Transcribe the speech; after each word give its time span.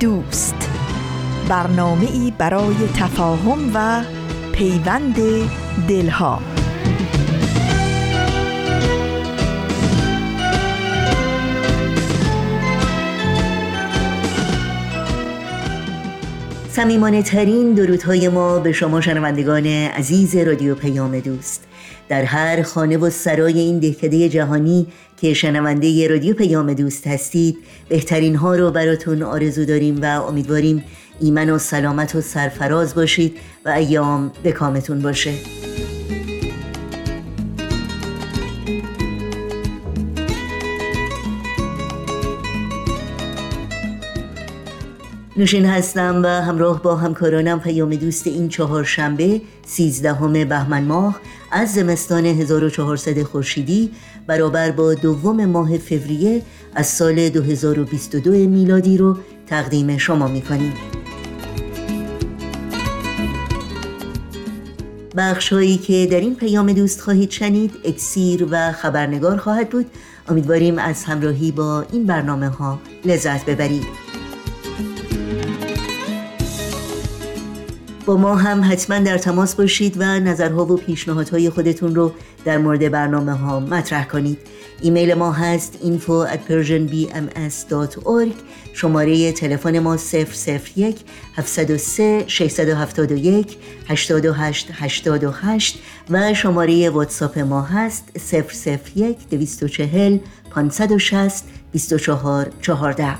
دوست. 0.00 0.70
برنامه 1.48 2.10
ای 2.12 2.32
برای 2.38 2.74
تفاهم 2.96 3.70
و 3.74 4.02
پیوند 4.52 5.16
دلها. 5.88 6.42
سمیمانه 16.70 17.22
ترین 17.22 17.74
درودهای 17.74 18.28
ما 18.28 18.58
به 18.58 18.72
شما 18.72 19.00
شنوندگان 19.00 19.66
عزیز 19.66 20.36
رادیو 20.36 20.74
پیام 20.74 21.20
دوست. 21.20 21.69
در 22.10 22.24
هر 22.24 22.62
خانه 22.62 22.96
و 22.96 23.10
سرای 23.10 23.58
این 23.58 23.78
دهکده 23.78 24.28
جهانی 24.28 24.86
که 25.20 25.34
شنونده 25.34 26.08
رادیو 26.08 26.34
پیام 26.34 26.74
دوست 26.74 27.06
هستید 27.06 27.58
بهترین 27.88 28.36
ها 28.36 28.56
رو 28.56 28.70
براتون 28.70 29.22
آرزو 29.22 29.64
داریم 29.64 30.02
و 30.02 30.04
امیدواریم 30.04 30.84
ایمن 31.20 31.50
و 31.50 31.58
سلامت 31.58 32.14
و 32.14 32.20
سرفراز 32.20 32.94
باشید 32.94 33.36
و 33.64 33.68
ایام 33.68 34.32
به 34.42 34.52
کامتون 34.52 35.02
باشه. 35.02 35.34
نوشین 45.36 45.66
هستم 45.66 46.22
و 46.24 46.28
همراه 46.28 46.82
با 46.82 46.96
همکارانم 46.96 47.60
پیام 47.60 47.94
دوست 47.94 48.26
این 48.26 48.48
چهار 48.48 48.84
شنبه 48.84 49.40
سیزدهم 49.66 50.32
بهمن 50.32 50.84
ماه 50.84 51.20
از 51.50 51.74
زمستان 51.74 52.26
1400 52.26 53.22
خورشیدی 53.22 53.90
برابر 54.26 54.70
با 54.70 54.94
دوم 54.94 55.44
ماه 55.44 55.78
فوریه 55.78 56.42
از 56.74 56.86
سال 56.86 57.28
2022 57.28 58.30
میلادی 58.30 58.98
رو 58.98 59.16
تقدیم 59.46 59.98
شما 59.98 60.28
می‌کنیم. 60.28 60.72
بخش 65.16 65.52
هایی 65.52 65.76
که 65.76 66.08
در 66.10 66.20
این 66.20 66.36
پیام 66.36 66.72
دوست 66.72 67.00
خواهید 67.00 67.30
شنید 67.30 67.72
اکسیر 67.84 68.46
و 68.50 68.72
خبرنگار 68.72 69.36
خواهد 69.36 69.70
بود. 69.70 69.86
امیدواریم 70.28 70.78
از 70.78 71.04
همراهی 71.04 71.52
با 71.52 71.84
این 71.92 72.06
برنامه 72.06 72.48
ها 72.48 72.78
لذت 73.04 73.44
ببرید. 73.44 73.99
ما 78.16 78.36
هم 78.36 78.72
حتما 78.72 78.98
در 78.98 79.18
تماس 79.18 79.54
باشید 79.54 79.96
و 79.98 80.04
نظرها 80.04 80.64
و 80.64 80.76
پیشنهادهای 80.76 81.50
خودتون 81.50 81.94
رو 81.94 82.12
در 82.44 82.58
مورد 82.58 82.90
برنامه 82.90 83.32
ها 83.32 83.60
مطرح 83.60 84.04
کنید. 84.04 84.38
ایمیل 84.82 85.14
ما 85.14 85.32
هست 85.32 85.78
info 85.82 86.26
at 86.32 86.38
persianbms.org 86.50 88.32
شماره 88.72 89.32
تلفن 89.32 89.78
ما 89.78 89.96
001 90.76 90.96
703 91.36 92.24
671 92.26 93.56
828 93.88 94.68
828 94.72 95.78
و 96.10 96.34
شماره 96.34 96.90
واتساپ 96.90 97.38
ما 97.38 97.62
هست 97.62 98.04
001 98.96 99.28
240 99.30 100.18
560 100.50 101.44
24 101.72 102.50
14 102.60 103.16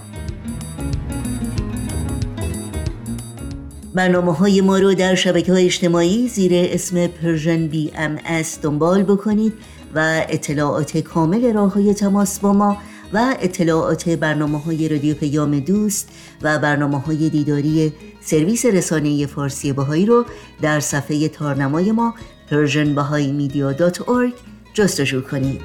برنامه 3.95 4.33
های 4.33 4.61
ما 4.61 4.79
رو 4.79 4.95
در 4.95 5.15
شبکه 5.15 5.53
های 5.53 5.65
اجتماعی 5.65 6.29
زیر 6.29 6.53
اسم 6.55 7.07
Persian 7.07 7.67
BM 7.67 8.19
دنبال 8.63 9.03
بکنید 9.03 9.53
و 9.95 10.25
اطلاعات 10.29 10.99
کامل 10.99 11.53
راه 11.53 11.73
های 11.73 11.95
تماس 11.95 12.41
با 12.41 12.53
ما 12.53 12.77
و 13.13 13.37
اطلاعات 13.41 14.09
برنامه 14.09 14.59
های 14.59 14.89
رادیو 14.89 15.15
پیام 15.15 15.61
دوست 15.61 16.09
و 16.43 16.59
برنامه 16.59 17.01
های 17.01 17.29
دیداری 17.29 17.93
سرویس 18.21 18.67
رسانه 18.67 19.27
فارسی 19.27 19.73
بهائی 19.73 20.07
رو 20.07 20.25
در 20.63 20.81
صفحه 20.81 21.29
تارنمای 21.29 21.93
ما 21.93 22.15
persianbahaimedia.org 22.51 24.35
جستجو 24.75 25.21
کنید. 25.21 25.61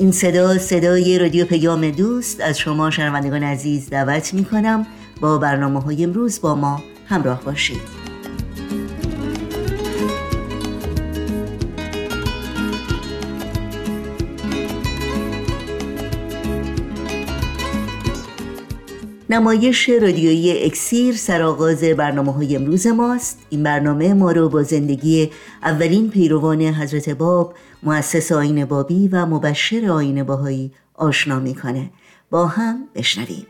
این 0.00 0.12
صدا 0.12 0.58
صدای 0.58 1.18
رادیو 1.18 1.44
پیام 1.44 1.90
دوست. 1.90 2.40
از 2.40 2.58
شما 2.58 2.90
شنوندگان 2.90 3.42
عزیز 3.42 3.90
دعوت 3.90 4.34
می 4.34 4.44
کنم 4.44 4.86
با 5.20 5.38
برنامه 5.38 5.80
های 5.80 6.04
امروز 6.04 6.40
با 6.40 6.54
ما 6.54 6.82
همراه 7.06 7.44
باشید. 7.44 7.80
نمایش 19.30 19.88
رادیویی 19.88 20.64
اکسیر 20.64 21.16
سرآغاز 21.16 21.84
برنامه 21.84 22.32
های 22.32 22.56
امروز 22.56 22.86
ماست. 22.86 23.38
این 23.50 23.62
برنامه 23.62 24.14
ما 24.14 24.32
رو 24.32 24.48
با 24.48 24.62
زندگی 24.62 25.30
اولین 25.62 26.10
پیروان 26.10 26.62
حضرت 26.62 27.10
باب 27.10 27.54
مؤسس 27.82 28.32
آین 28.32 28.64
بابی 28.64 29.08
و 29.08 29.26
مبشر 29.26 29.90
آین 29.90 30.22
باهایی 30.22 30.72
آشنا 30.94 31.40
می‌کنه. 31.40 31.90
با 32.30 32.46
هم 32.46 32.88
بشنویم. 32.94 33.46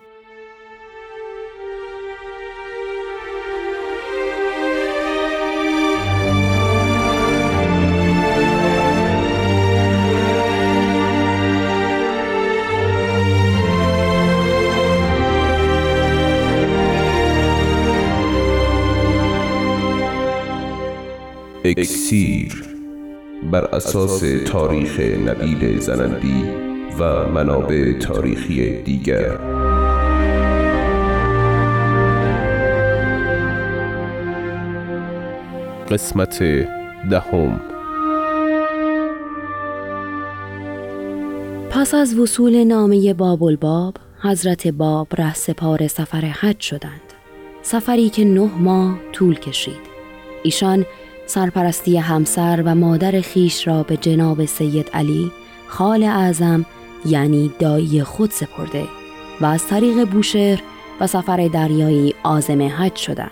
اکسیر 21.65 22.70
بر 23.43 23.65
اساس 23.65 24.23
تاریخ 24.47 25.01
نبیل 25.01 25.79
زنندی 25.79 26.45
و 26.99 27.29
منابع 27.29 27.93
تاریخی 27.93 28.83
دیگر. 28.83 29.37
قسمت 35.91 36.43
دهم. 37.11 37.61
پس 41.71 41.95
از 41.95 42.19
وصول 42.19 42.65
نامه 42.65 43.15
باب 43.15 43.43
الباب 43.43 43.95
حضرت 44.23 44.67
باب 44.67 45.09
ره 45.19 45.35
سپار 45.35 45.87
سفر 45.87 46.21
حج 46.21 46.61
شدند. 46.61 47.01
سفری 47.63 48.09
که 48.09 48.25
نه 48.25 48.51
ماه 48.59 48.99
طول 49.13 49.35
کشید. 49.35 49.91
ایشان 50.43 50.87
سرپرستی 51.31 51.97
همسر 51.97 52.63
و 52.65 52.75
مادر 52.75 53.21
خیش 53.21 53.67
را 53.67 53.83
به 53.83 53.97
جناب 53.97 54.45
سید 54.45 54.91
علی 54.95 55.33
خال 55.69 56.03
اعظم 56.03 56.67
یعنی 57.07 57.51
دایی 57.59 58.03
خود 58.03 58.31
سپرده 58.31 58.85
و 59.41 59.47
از 59.47 59.67
طریق 59.67 60.05
بوشهر 60.05 60.63
و 61.01 61.07
سفر 61.07 61.49
دریایی 61.53 62.15
آزم 62.23 62.63
حج 62.63 62.97
شدند. 62.97 63.31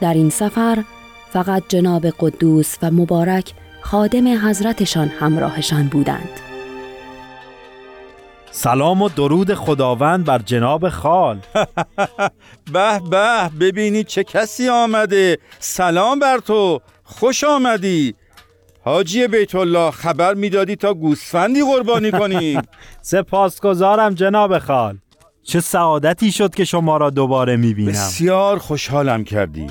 در 0.00 0.14
این 0.14 0.30
سفر 0.30 0.84
فقط 1.32 1.62
جناب 1.68 2.06
قدوس 2.06 2.76
و 2.82 2.90
مبارک 2.90 3.52
خادم 3.80 4.48
حضرتشان 4.48 5.08
همراهشان 5.08 5.86
بودند. 5.86 6.40
سلام 8.50 9.02
و 9.02 9.08
درود 9.08 9.54
خداوند 9.54 10.24
بر 10.24 10.38
جناب 10.38 10.88
خال. 10.88 11.38
به 12.72 13.00
به 13.10 13.50
ببینید 13.60 14.06
چه 14.06 14.24
کسی 14.24 14.68
آمده. 14.68 15.38
سلام 15.58 16.18
بر 16.18 16.38
تو. 16.38 16.80
خوش 17.10 17.44
آمدی. 17.44 18.14
حاجی 18.84 19.28
بیت 19.28 19.54
الله 19.54 19.90
خبر 19.90 20.34
می‌دادی 20.34 20.76
تا 20.76 20.94
گوسفندی 20.94 21.62
قربانی 21.62 22.10
کنی. 22.10 22.58
سپاسگزارم 23.02 24.14
جناب 24.14 24.58
خال. 24.58 24.98
چه 25.42 25.60
سعادتی 25.60 26.32
شد 26.32 26.54
که 26.54 26.64
شما 26.64 26.96
را 26.96 27.10
دوباره 27.10 27.56
می‌بینم. 27.56 27.90
بسیار 27.92 28.58
خوشحالم 28.58 29.24
کردی. 29.24 29.66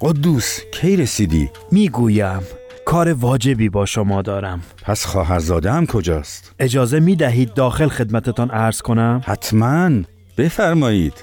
قدوس 0.00 0.60
کی 0.72 0.96
رسیدی؟ 0.96 1.50
می‌گویم 1.72 2.42
کار 2.84 3.12
واجبی 3.12 3.68
با 3.68 3.86
شما 3.86 4.22
دارم. 4.22 4.62
پس 4.82 5.06
خواهرزاده 5.06 5.72
هم 5.72 5.86
کجاست؟ 5.86 6.54
اجازه 6.58 7.00
می 7.00 7.16
دهید 7.16 7.54
داخل 7.54 7.88
خدمتتان 7.88 8.50
عرض 8.50 8.82
کنم؟ 8.82 9.22
حتما. 9.26 9.90
بفرمایید. 10.38 11.14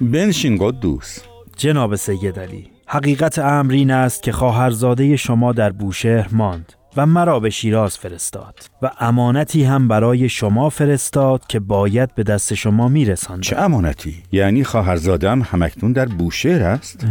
بنشین 0.00 0.58
قدوس. 0.60 1.18
جناب 1.56 1.94
سید 1.96 2.38
علی. 2.40 2.71
حقیقت 2.92 3.38
امر 3.38 3.72
این 3.72 3.90
است 3.90 4.22
که 4.22 4.32
خواهرزاده 4.32 5.16
شما 5.16 5.52
در 5.52 5.70
بوشهر 5.70 6.28
ماند 6.32 6.72
و 6.96 7.06
مرا 7.06 7.40
به 7.40 7.50
شیراز 7.50 7.98
فرستاد 7.98 8.54
و 8.82 8.90
امانتی 9.00 9.64
هم 9.64 9.88
برای 9.88 10.28
شما 10.28 10.68
فرستاد 10.68 11.46
که 11.46 11.60
باید 11.60 12.14
به 12.14 12.22
دست 12.22 12.54
شما 12.54 12.88
میرساند 12.88 13.42
چه 13.42 13.58
امانتی؟ 13.58 14.22
یعنی 14.32 14.64
خواهرزادم 14.64 15.42
همکنون 15.42 15.92
در 15.92 16.06
بوشهر 16.06 16.62
است؟ 16.62 17.06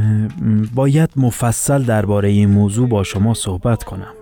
باید 0.76 1.10
مفصل 1.16 1.84
درباره 1.84 2.30
این 2.30 2.50
موضوع 2.50 2.90
با 2.90 3.04
شما 3.04 3.34
صحبت 3.34 3.84
کنم 3.84 4.14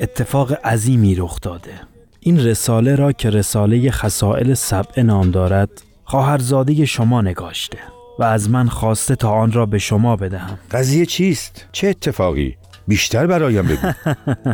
اتفاق 0.00 0.66
عظیمی 0.66 1.14
رخ 1.14 1.40
داده 1.40 1.72
این 2.20 2.40
رساله 2.40 2.94
را 2.94 3.12
که 3.12 3.30
رساله 3.30 3.90
خسائل 3.90 4.54
سبع 4.54 5.02
نام 5.02 5.30
دارد 5.30 5.70
خواهرزاده 6.04 6.84
شما 6.84 7.22
نگاشته 7.22 7.78
و 8.18 8.24
از 8.24 8.50
من 8.50 8.68
خواسته 8.68 9.16
تا 9.16 9.30
آن 9.30 9.52
را 9.52 9.66
به 9.66 9.78
شما 9.78 10.16
بدهم. 10.16 10.58
قضیه 10.70 11.06
چیست؟ 11.06 11.68
چه 11.72 11.88
اتفاقی؟ 11.88 12.56
بیشتر 12.88 13.26
برایم 13.26 13.66
بگو. 13.66 13.92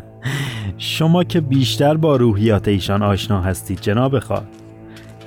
شما 0.79 1.25
که 1.25 1.41
بیشتر 1.41 1.97
با 1.97 2.17
روحیات 2.17 2.69
ایشان 2.69 3.03
آشنا 3.03 3.41
هستید 3.41 3.81
جناب 3.81 4.19
خواهر. 4.19 4.43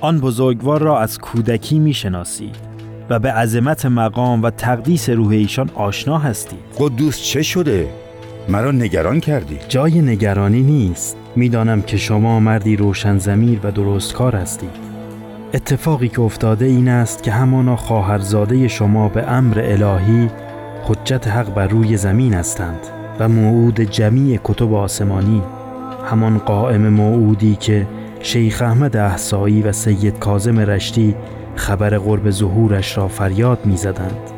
آن 0.00 0.20
بزرگوار 0.20 0.80
را 0.80 1.00
از 1.00 1.18
کودکی 1.18 1.78
می‌شناسید 1.78 2.56
و 3.10 3.18
به 3.18 3.32
عظمت 3.32 3.86
مقام 3.86 4.42
و 4.42 4.50
تقدیس 4.50 5.10
روح 5.10 5.30
ایشان 5.30 5.70
آشنا 5.74 6.18
هستید. 6.18 6.58
قدوس 6.78 7.22
چه 7.22 7.42
شده؟ 7.42 7.90
مرا 8.48 8.70
نگران 8.70 9.20
کردی. 9.20 9.58
جای 9.68 10.00
نگرانی 10.00 10.62
نیست. 10.62 11.16
می‌دانم 11.36 11.82
که 11.82 11.96
شما 11.96 12.40
مردی 12.40 12.76
روشن 12.76 13.18
زمیر 13.18 13.60
و 13.62 13.70
درستکار 13.70 14.36
هستید. 14.36 14.91
اتفاقی 15.54 16.08
که 16.08 16.20
افتاده 16.20 16.64
این 16.64 16.88
است 16.88 17.22
که 17.22 17.32
همانا 17.32 17.76
خواهرزاده 17.76 18.68
شما 18.68 19.08
به 19.08 19.30
امر 19.30 19.60
الهی 19.64 20.30
حجت 20.84 21.28
حق 21.28 21.54
بر 21.54 21.66
روی 21.66 21.96
زمین 21.96 22.34
هستند 22.34 22.80
و 23.18 23.28
موعود 23.28 23.80
جمیع 23.80 24.40
کتب 24.44 24.74
آسمانی 24.74 25.42
همان 26.10 26.38
قائم 26.38 26.88
موعودی 26.88 27.56
که 27.56 27.86
شیخ 28.20 28.62
احمد 28.62 28.96
احسایی 28.96 29.62
و 29.62 29.72
سید 29.72 30.18
کازم 30.18 30.58
رشتی 30.58 31.14
خبر 31.54 31.98
قرب 31.98 32.30
ظهورش 32.30 32.98
را 32.98 33.08
فریاد 33.08 33.66
می 33.66 33.76
زدند. 33.76 34.30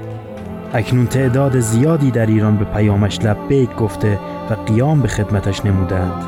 اکنون 0.73 1.07
تعداد 1.07 1.61
زیادی 1.61 2.11
در 2.11 2.27
ایران 2.27 2.57
به 2.57 2.65
پیامش 2.65 3.21
لبیک 3.21 3.77
گفته 3.77 4.19
و 4.51 4.55
قیام 4.55 5.01
به 5.01 5.09
خدمتش 5.09 5.67
نمودند 5.67 6.25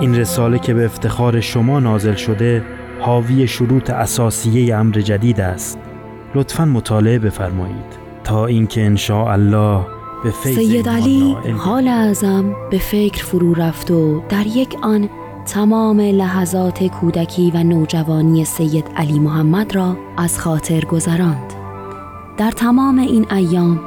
این 0.00 0.14
رساله 0.14 0.58
که 0.58 0.74
به 0.74 0.84
افتخار 0.84 1.40
شما 1.40 1.80
نازل 1.80 2.14
شده 2.14 2.62
حاوی 3.00 3.46
شروط 3.46 3.90
اساسیه 3.90 4.76
امر 4.76 4.94
جدید 4.94 5.40
است. 5.40 5.78
لطفا 6.34 6.64
مطالعه 6.64 7.18
بفرمایید. 7.18 8.06
تا 8.24 8.46
اینکه 8.46 8.86
ان 8.86 8.98
الله 9.10 9.86
به 10.24 10.30
فیض 10.30 10.56
سید 10.56 10.88
علی 10.88 11.36
حال 11.56 11.88
اعظم 11.88 12.54
به 12.70 12.78
فکر 12.78 13.24
فرو 13.24 13.54
رفت 13.54 13.90
و 13.90 14.22
در 14.28 14.46
یک 14.46 14.76
آن 14.82 15.08
تمام 15.46 16.00
لحظات 16.00 16.84
کودکی 16.84 17.50
و 17.54 17.62
نوجوانی 17.62 18.44
سید 18.44 18.90
علی 18.96 19.18
محمد 19.18 19.74
را 19.74 19.96
از 20.16 20.38
خاطر 20.38 20.80
گذراند. 20.80 21.52
در 22.36 22.50
تمام 22.50 22.98
این 22.98 23.32
ایام 23.32 23.80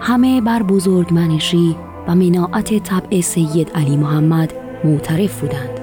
همه 0.00 0.40
بر 0.40 0.62
بزرگمنشی 0.62 1.76
و 2.08 2.14
مناعت 2.14 2.78
طبع 2.82 3.20
سید 3.20 3.70
علی 3.74 3.96
محمد 3.96 4.52
معترف 4.84 5.40
بودند. 5.40 5.80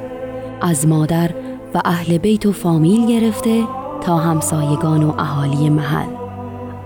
از 0.61 0.87
مادر 0.87 1.31
و 1.73 1.81
اهل 1.85 2.17
بیت 2.17 2.45
و 2.45 2.51
فامیل 2.51 3.07
گرفته 3.07 3.63
تا 4.01 4.17
همسایگان 4.17 5.03
و 5.03 5.13
اهالی 5.19 5.69
محل. 5.69 6.09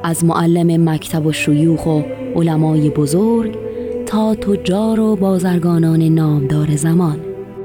از 0.04 0.25
معلم 0.25 0.89
مکتب 0.89 1.25
و 1.25 1.31
شیوخ 1.31 1.86
و 1.86 2.01
علمای 2.36 2.89
بزرگ 2.89 3.57
تا 4.06 4.36
تجار 4.36 5.00
و 5.00 5.16
بازرگانان 5.16 6.01
نامدار 6.01 6.75
زمان. 6.75 7.19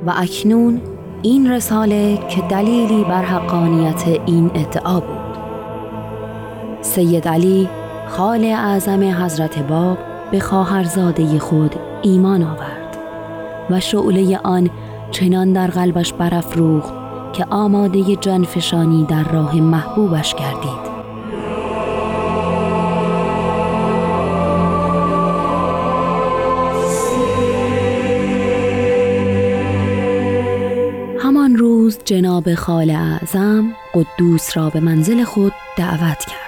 و 0.07 0.13
اکنون 0.17 0.81
این 1.23 1.51
رساله 1.51 2.19
که 2.29 2.41
دلیلی 2.41 3.05
بر 3.05 3.23
حقانیت 3.23 4.09
این 4.27 4.51
ادعا 4.55 5.01
بود. 5.01 5.33
سید 6.81 7.29
علی 7.29 7.69
خال 8.09 8.45
اعظم 8.45 9.25
حضرت 9.25 9.59
باب 9.59 9.99
به 10.31 10.41
خواهرزاده 10.41 11.39
خود 11.39 11.77
ایمان 12.03 12.43
آورد 12.43 12.97
و 13.71 13.81
شعله 13.81 14.39
آن 14.39 14.71
چنان 15.11 15.53
در 15.53 15.67
قلبش 15.67 16.13
برافروخت 16.13 17.02
که 17.33 17.47
آماده 17.51 18.17
جانفشانی 18.17 19.05
در 19.05 19.25
راه 19.33 19.61
محبوبش 19.61 20.35
گردید. 20.35 20.93
همان 31.21 31.57
روز 31.57 31.99
جناب 32.05 32.55
خال 32.55 32.91
اعظم 32.91 33.73
قدوس 33.95 34.57
را 34.57 34.71
به 34.71 34.81
منزل 34.81 35.25
خود 35.25 35.53
دعوت 35.79 36.19
کرد. 36.19 36.39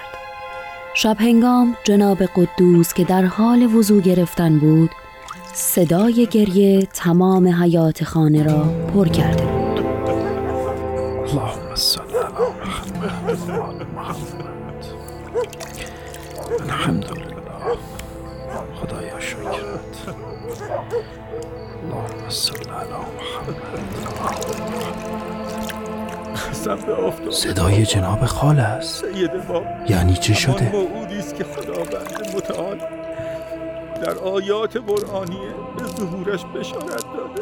شب 0.93 1.17
هنگام 1.19 1.75
جناب 1.83 2.17
قدوس 2.23 2.93
که 2.93 3.03
در 3.03 3.25
حال 3.25 3.75
وضوع 3.75 4.01
گرفتن 4.01 4.59
بود 4.59 4.89
صدای 5.53 6.27
گریه 6.31 6.87
تمام 6.93 7.47
حیات 7.47 8.03
خانه 8.03 8.43
را 8.43 8.63
پر 8.93 9.07
کرده 9.07 9.45
بود. 9.45 9.64
محمد 26.67 27.29
صدای 27.29 27.85
جناب 27.85 28.25
خال 28.25 28.59
است. 28.59 29.05
سید 29.05 29.31
یعنی 29.89 30.13
چه 30.13 30.33
شده؟ 30.33 30.71
موعودی 30.71 31.15
است 31.15 31.35
که 31.35 31.43
خداوند 31.43 32.35
متعال 32.35 32.77
در 34.03 34.17
آیات 34.17 34.77
قرآنیه 34.77 35.53
به 35.77 35.83
ظهورش 35.83 36.45
بشارت 36.45 37.05
داده. 37.13 37.41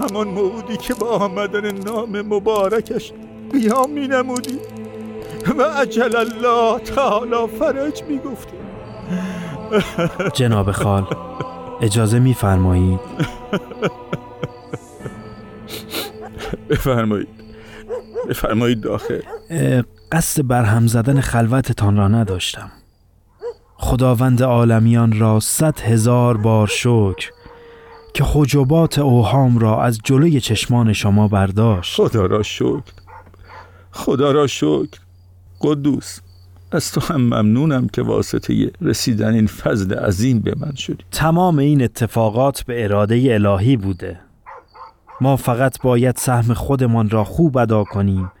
همان 0.00 0.28
موعودی 0.28 0.76
که 0.76 0.94
با 0.94 1.06
آمدن 1.06 1.70
نام 1.70 2.22
مبارکش 2.22 3.12
قیام 3.52 3.90
می 3.90 4.08
نمودی 4.08 4.58
و 5.58 5.62
عجل 5.62 6.16
الله 6.16 6.78
تعالی 6.78 7.46
فرج 7.58 8.02
می 8.02 8.18
گفتی 8.18 8.56
جناب 10.34 10.72
خال 10.72 11.06
اجازه 11.80 12.18
میفرمایید؟ 12.18 13.00
بفرمایید. 16.70 17.49
بفرمایید 18.30 18.80
داخل. 18.80 19.20
قصد 20.12 20.46
برهم 20.46 20.86
زدن 20.86 21.20
خلوتتان 21.20 21.96
را 21.96 22.08
نداشتم. 22.08 22.70
خداوند 23.76 24.42
عالمیان 24.42 25.18
را 25.18 25.40
صد 25.40 25.80
هزار 25.80 26.36
بار 26.36 26.66
شکر 26.66 27.30
که 28.14 28.24
حجبات 28.26 28.98
اوهام 28.98 29.58
را 29.58 29.82
از 29.82 29.98
جلوی 30.04 30.40
چشمان 30.40 30.92
شما 30.92 31.28
برداشت. 31.28 31.96
خدا 31.96 32.26
را 32.26 32.42
شکر. 32.42 32.82
خدا 33.90 34.32
را 34.32 34.46
شکر. 34.46 35.00
قدوس 35.60 36.20
از 36.72 36.92
تو 36.92 37.00
هم 37.00 37.20
ممنونم 37.20 37.88
که 37.88 38.02
واسطه 38.02 38.70
رسیدن 38.80 39.34
این 39.34 39.46
فضل 39.46 39.94
عظیم 39.94 40.38
به 40.38 40.54
من 40.56 40.74
شدی. 40.74 41.04
تمام 41.10 41.58
این 41.58 41.82
اتفاقات 41.82 42.62
به 42.62 42.84
اراده 42.84 43.34
الهی 43.34 43.76
بوده. 43.76 44.20
ما 45.20 45.36
فقط 45.36 45.82
باید 45.82 46.16
سهم 46.16 46.54
خودمان 46.54 47.10
را 47.10 47.24
خوب 47.24 47.58
ادا 47.58 47.84
کنیم. 47.84 48.32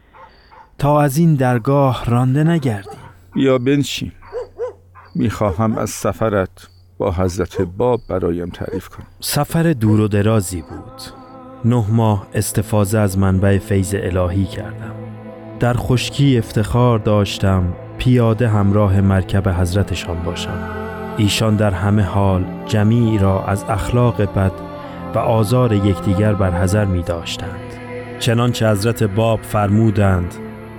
تا 0.78 1.00
از 1.00 1.16
این 1.18 1.34
درگاه 1.34 2.04
رانده 2.06 2.44
نگردیم. 2.44 3.00
بیا 3.34 3.58
بنشین. 3.58 4.12
می‌خواهم 5.14 5.78
از 5.78 5.90
سفرت 5.90 6.68
با 6.98 7.12
حضرت 7.12 7.62
باب 7.62 8.00
برایم 8.08 8.48
تعریف 8.48 8.88
کن 8.88 9.02
سفر 9.20 9.62
دور 9.72 10.00
و 10.00 10.08
درازی 10.08 10.62
بود. 10.62 11.02
نه 11.64 11.84
ماه 11.90 12.26
استفاده 12.34 12.98
از 12.98 13.18
منبع 13.18 13.58
فیض 13.58 13.94
الهی 13.98 14.44
کردم. 14.44 14.94
در 15.60 15.74
خشکی 15.76 16.38
افتخار 16.38 16.98
داشتم 16.98 17.72
پیاده 17.98 18.48
همراه 18.48 19.00
مرکب 19.00 19.48
حضرتشان 19.48 20.22
باشم. 20.22 20.68
ایشان 21.16 21.56
در 21.56 21.70
همه 21.70 22.02
حال 22.02 22.44
جمیع 22.66 23.20
را 23.20 23.44
از 23.44 23.64
اخلاق 23.68 24.22
بد 24.22 24.69
و 25.14 25.18
آزار 25.18 25.72
یکدیگر 25.72 26.32
برحذر 26.32 26.84
می 26.84 27.02
داشتند. 27.02 27.60
چنانچه 28.18 28.70
حضرت 28.70 29.02
باب 29.02 29.42
فرمودند 29.42 30.34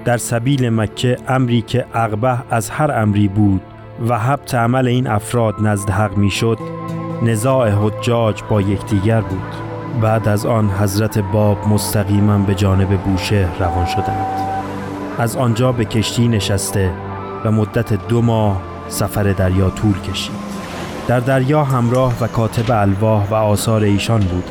در 0.06 0.18
سبیل 0.18 0.70
مکه 0.70 1.18
امری 1.28 1.62
که 1.62 1.86
اغبه 1.94 2.38
از 2.50 2.70
هر 2.70 2.92
امری 2.92 3.28
بود 3.28 3.62
و 4.08 4.20
حبت 4.20 4.56
عمل 4.56 4.88
این 4.88 5.08
افراد 5.08 5.56
نزد 5.62 5.90
حق 5.90 6.18
می‌شد 6.18 6.58
نزاع 7.24 7.70
حجاج 7.70 8.42
با 8.50 8.62
یکدیگر 8.62 9.22
بود. 9.22 9.56
بعد 10.02 10.28
از 10.28 10.46
آن 10.46 10.70
حضرت 10.70 11.18
باب 11.18 11.68
مستقیما 11.68 12.38
به 12.38 12.56
جانب 12.56 12.98
بوشهر 12.98 13.60
روان 13.60 13.86
شدند. 13.86 14.28
از 15.18 15.38
آنجا 15.38 15.72
به 15.72 15.86
کشتی 15.86 16.28
نشسته 16.28 16.92
و 17.46 17.52
مدت 17.52 18.08
دو 18.08 18.22
ماه 18.22 18.62
سفر 18.88 19.24
دریا 19.24 19.70
طول 19.70 20.00
کشید. 20.00 20.41
در 21.12 21.20
دریا 21.20 21.64
همراه 21.64 22.14
و 22.22 22.28
کاتب 22.28 22.72
الواح 22.72 23.30
و 23.30 23.34
آثار 23.34 23.84
ایشان 23.84 24.20
بود. 24.20 24.44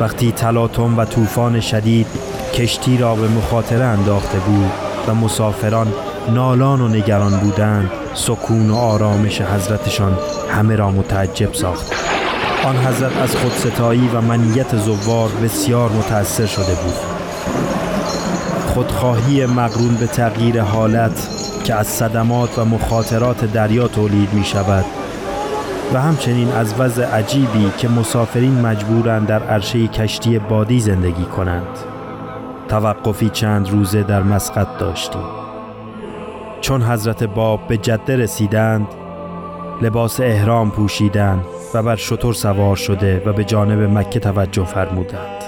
وقتی 0.00 0.32
تلاطم 0.32 0.98
و 0.98 1.04
طوفان 1.04 1.60
شدید 1.60 2.06
کشتی 2.54 2.98
را 2.98 3.14
به 3.14 3.28
مخاطره 3.28 3.84
انداخته 3.84 4.38
بود 4.38 4.70
و 5.08 5.14
مسافران 5.14 5.92
نالان 6.28 6.80
و 6.80 6.88
نگران 6.88 7.36
بودند 7.36 7.90
سکون 8.14 8.70
و 8.70 8.76
آرامش 8.76 9.40
حضرتشان 9.40 10.18
همه 10.50 10.76
را 10.76 10.90
متعجب 10.90 11.54
ساخت. 11.54 11.92
آن 12.64 12.76
حضرت 12.76 13.16
از 13.16 13.36
خودستایی 13.36 14.10
و 14.14 14.20
منیت 14.20 14.76
زوار 14.76 15.30
بسیار 15.44 15.90
متأثر 15.90 16.46
شده 16.46 16.74
بود. 16.74 16.96
خودخواهی 18.74 19.46
مقرون 19.46 19.94
به 19.94 20.06
تغییر 20.06 20.62
حالت 20.62 21.28
که 21.64 21.74
از 21.74 21.86
صدمات 21.86 22.58
و 22.58 22.64
مخاطرات 22.64 23.52
دریا 23.52 23.88
تولید 23.88 24.32
می 24.32 24.44
شود 24.44 24.84
و 25.92 26.00
همچنین 26.00 26.48
از 26.48 26.80
وضع 26.80 27.04
عجیبی 27.04 27.70
که 27.78 27.88
مسافرین 27.88 28.60
مجبورند 28.60 29.26
در 29.26 29.42
عرشه 29.42 29.88
کشتی 29.88 30.38
بادی 30.38 30.80
زندگی 30.80 31.24
کنند. 31.24 31.78
توقفی 32.68 33.28
چند 33.28 33.70
روزه 33.70 34.02
در 34.02 34.22
مسقط 34.22 34.78
داشتیم. 34.78 35.22
چون 36.60 36.82
حضرت 36.82 37.24
باب 37.24 37.66
به 37.68 37.76
جده 37.76 38.16
رسیدند 38.16 38.86
لباس 39.82 40.20
احرام 40.20 40.70
پوشیدند 40.70 41.44
و 41.74 41.82
بر 41.82 41.96
شطور 41.96 42.34
سوار 42.34 42.76
شده 42.76 43.22
و 43.26 43.32
به 43.32 43.44
جانب 43.44 43.98
مکه 43.98 44.20
توجه 44.20 44.64
فرمودند. 44.64 45.44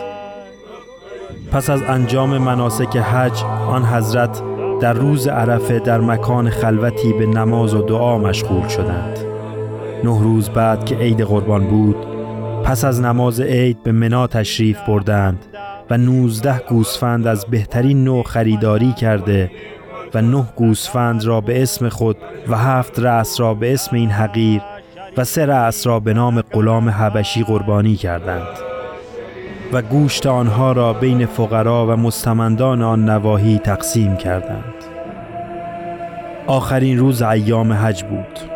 پس 1.52 1.70
از 1.70 1.82
انجام 1.82 2.38
مناسک 2.38 2.96
حج 2.96 3.42
آن 3.68 3.84
حضرت 3.84 4.42
در 4.80 4.92
روز 4.92 5.28
عرفه 5.28 5.78
در 5.78 6.00
مکان 6.00 6.50
خلوتی 6.50 7.12
به 7.12 7.26
نماز 7.26 7.74
و 7.74 7.82
دعا 7.82 8.18
مشغول 8.18 8.68
شدند. 8.68 9.33
نه 10.04 10.22
روز 10.22 10.50
بعد 10.50 10.84
که 10.84 10.96
عید 10.96 11.20
قربان 11.20 11.66
بود 11.66 11.96
پس 12.64 12.84
از 12.84 13.00
نماز 13.00 13.40
عید 13.40 13.82
به 13.82 13.92
منا 13.92 14.26
تشریف 14.26 14.78
بردند 14.88 15.46
و 15.90 15.98
نوزده 15.98 16.60
گوسفند 16.68 17.26
از 17.26 17.46
بهترین 17.46 18.04
نوع 18.04 18.22
خریداری 18.22 18.92
کرده 18.92 19.50
و 20.14 20.22
نه 20.22 20.44
گوسفند 20.56 21.24
را 21.24 21.40
به 21.40 21.62
اسم 21.62 21.88
خود 21.88 22.16
و 22.48 22.56
هفت 22.56 23.00
رأس 23.00 23.40
را 23.40 23.54
به 23.54 23.72
اسم 23.72 23.96
این 23.96 24.10
حقیر 24.10 24.62
و 25.16 25.24
سه 25.24 25.46
رأس 25.46 25.86
را 25.86 26.00
به 26.00 26.14
نام 26.14 26.40
غلام 26.40 26.88
حبشی 26.88 27.44
قربانی 27.44 27.96
کردند. 27.96 28.48
و 29.72 29.82
گوشت 29.82 30.26
آنها 30.26 30.72
را 30.72 30.92
بین 30.92 31.26
فقرا 31.26 31.86
و 31.86 31.90
مستمندان 31.90 32.82
آن 32.82 33.10
نواحی 33.10 33.58
تقسیم 33.58 34.16
کردند. 34.16 34.74
آخرین 36.46 36.98
روز 36.98 37.22
ایام 37.22 37.72
حج 37.72 38.02
بود. 38.02 38.53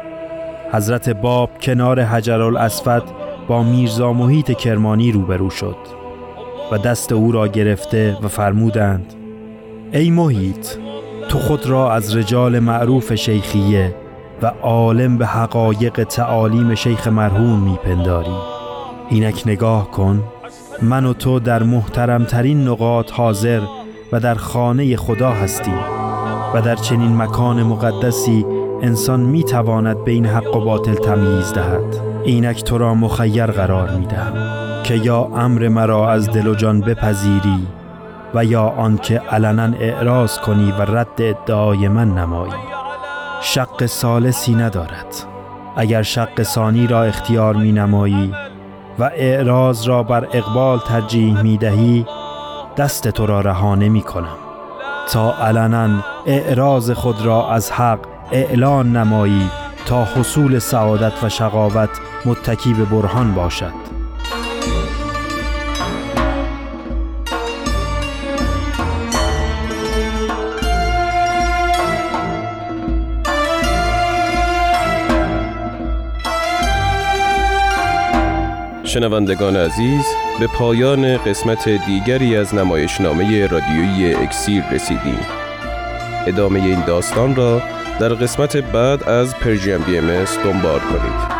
حضرت 0.72 1.10
باب 1.10 1.50
کنار 1.60 2.00
حجر 2.00 2.42
الاسفد 2.42 3.02
با 3.48 3.62
میرزا 3.62 4.12
محیط 4.12 4.52
کرمانی 4.52 5.12
روبرو 5.12 5.50
شد 5.50 5.76
و 6.72 6.78
دست 6.78 7.12
او 7.12 7.32
را 7.32 7.48
گرفته 7.48 8.16
و 8.22 8.28
فرمودند 8.28 9.14
ای 9.92 10.10
محیط 10.10 10.66
تو 11.28 11.38
خود 11.38 11.66
را 11.66 11.92
از 11.92 12.16
رجال 12.16 12.58
معروف 12.58 13.14
شیخیه 13.14 13.94
و 14.42 14.46
عالم 14.46 15.18
به 15.18 15.26
حقایق 15.26 16.04
تعالیم 16.04 16.74
شیخ 16.74 17.08
مرحوم 17.08 17.70
میپنداری. 17.70 18.36
اینک 19.10 19.42
نگاه 19.46 19.90
کن 19.90 20.24
من 20.82 21.04
و 21.04 21.12
تو 21.12 21.40
در 21.40 21.62
محترمترین 21.62 22.68
نقاط 22.68 23.12
حاضر 23.12 23.60
و 24.12 24.20
در 24.20 24.34
خانه 24.34 24.96
خدا 24.96 25.30
هستیم 25.30 25.80
و 26.54 26.60
در 26.60 26.76
چنین 26.76 27.16
مکان 27.16 27.62
مقدسی 27.62 28.44
انسان 28.82 29.20
می 29.20 29.44
تواند 29.44 30.04
بین 30.04 30.26
حق 30.26 30.56
و 30.56 30.60
باطل 30.60 30.94
تمیز 30.94 31.52
دهد. 31.52 32.00
اینک 32.24 32.64
تو 32.64 32.78
را 32.78 32.94
مخیر 32.94 33.46
قرار 33.46 33.90
می 33.90 34.06
دهم 34.06 34.34
که 34.82 34.94
یا 34.94 35.28
امر 35.36 35.68
مرا 35.68 36.10
از 36.10 36.30
دل 36.30 36.46
و 36.46 36.54
جان 36.54 36.80
بپذیری 36.80 37.66
و 38.34 38.44
یا 38.44 38.62
آنکه 38.62 39.18
علنا 39.18 39.76
اعراض 39.80 40.38
کنی 40.38 40.72
و 40.78 40.82
رد 40.82 41.06
ادعای 41.18 41.88
من 41.88 42.14
نمایی. 42.14 42.52
شق 43.40 43.86
سالسی 43.86 44.54
ندارد. 44.54 45.14
اگر 45.76 46.02
شق 46.02 46.42
ثانی 46.42 46.86
را 46.86 47.02
اختیار 47.02 47.54
می 47.54 47.72
نمایی 47.72 48.34
و 48.98 49.10
اعراض 49.16 49.88
را 49.88 50.02
بر 50.02 50.28
اقبال 50.32 50.78
ترجیح 50.78 51.42
می 51.42 51.56
دهی 51.56 52.06
دست 52.76 53.08
تو 53.08 53.26
را 53.26 53.40
رها 53.40 53.74
نمی 53.74 54.02
کنم 54.02 54.36
تا 55.08 55.34
علنا 55.34 55.88
اعراض 56.26 56.90
خود 56.90 57.22
را 57.22 57.50
از 57.50 57.72
حق 57.72 57.98
اعلان 58.32 58.96
نمایی 58.96 59.50
تا 59.86 60.04
حصول 60.04 60.58
سعادت 60.58 61.24
و 61.24 61.28
شقاوت 61.28 61.90
متکی 62.24 62.74
به 62.74 62.84
برهان 62.84 63.34
باشد. 63.34 63.72
شنوندگان 78.84 79.56
عزیز 79.56 80.04
به 80.40 80.46
پایان 80.46 81.16
قسمت 81.16 81.68
دیگری 81.68 82.36
از 82.36 82.54
نمایشنامه 82.54 83.46
رادیویی 83.46 84.14
اکسیر 84.14 84.64
رسیدیم. 84.70 85.18
ادامه 86.26 86.60
این 86.60 86.84
داستان 86.86 87.36
را 87.36 87.62
در 88.00 88.08
قسمت 88.08 88.56
بعد 88.56 89.08
از 89.08 89.34
پرژیم 89.34 89.78
بی 89.78 89.98
ام 89.98 90.24
دنبال 90.44 90.80
کنید. 90.80 91.37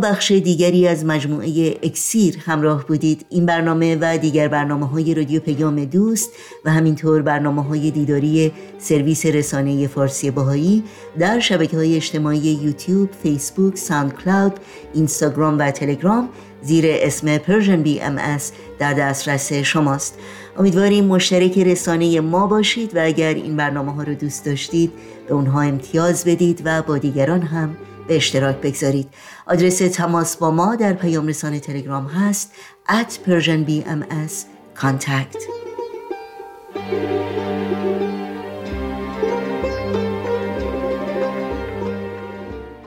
بخش 0.00 0.30
دیگری 0.30 0.88
از 0.88 1.04
مجموعه 1.04 1.76
اکسیر 1.82 2.36
همراه 2.46 2.86
بودید. 2.86 3.26
این 3.30 3.46
برنامه 3.46 3.98
و 4.00 4.18
دیگر 4.18 4.48
برنامه 4.48 4.86
های 4.86 5.14
رادیو 5.14 5.40
پیام 5.40 5.84
دوست 5.84 6.30
و 6.64 6.70
همینطور 6.70 7.22
برنامه 7.22 7.64
های 7.64 7.90
دیداری 7.90 8.52
سرویس 8.78 9.26
رسانه 9.26 9.86
فارسی 9.86 10.30
بهائی 10.30 10.84
در 11.18 11.40
شبکه 11.40 11.76
های 11.76 11.96
اجتماعی 11.96 12.38
یوتیوب، 12.38 13.08
فیسبوک، 13.22 13.76
ساند 13.76 14.14
کلاود، 14.24 14.52
اینستاگرام 14.94 15.58
و 15.58 15.70
تلگرام 15.70 16.28
زیر 16.62 16.84
اسم 16.88 17.38
Persian 17.38 17.82
BM 17.82 18.38
در 18.78 18.94
دسترس 18.94 19.52
شماست. 19.52 20.18
امیدواریم 20.58 21.04
مشترک 21.04 21.58
رسانه 21.58 22.20
ما 22.20 22.46
باشید 22.46 22.96
و 22.96 23.04
اگر 23.04 23.34
این 23.34 23.56
برنامه 23.56 23.92
ها 23.92 24.02
رو 24.02 24.14
دوست 24.14 24.44
داشتید 24.44 24.92
به 25.28 25.34
اونها 25.34 25.60
امتیاز 25.60 26.24
بدید 26.24 26.62
و 26.64 26.82
با 26.82 26.98
دیگران 26.98 27.42
هم 27.42 27.76
به 28.08 28.16
اشتراک 28.16 28.56
بگذارید. 28.56 29.08
آدرس 29.46 29.78
تماس 29.78 30.36
با 30.36 30.50
ما 30.50 30.76
در 30.76 30.92
پیام 30.92 31.26
رسانه 31.26 31.60
تلگرام 31.60 32.06
هست 32.06 32.52
at 32.88 33.28
persianbms 33.28 34.34
contact. 34.82 35.38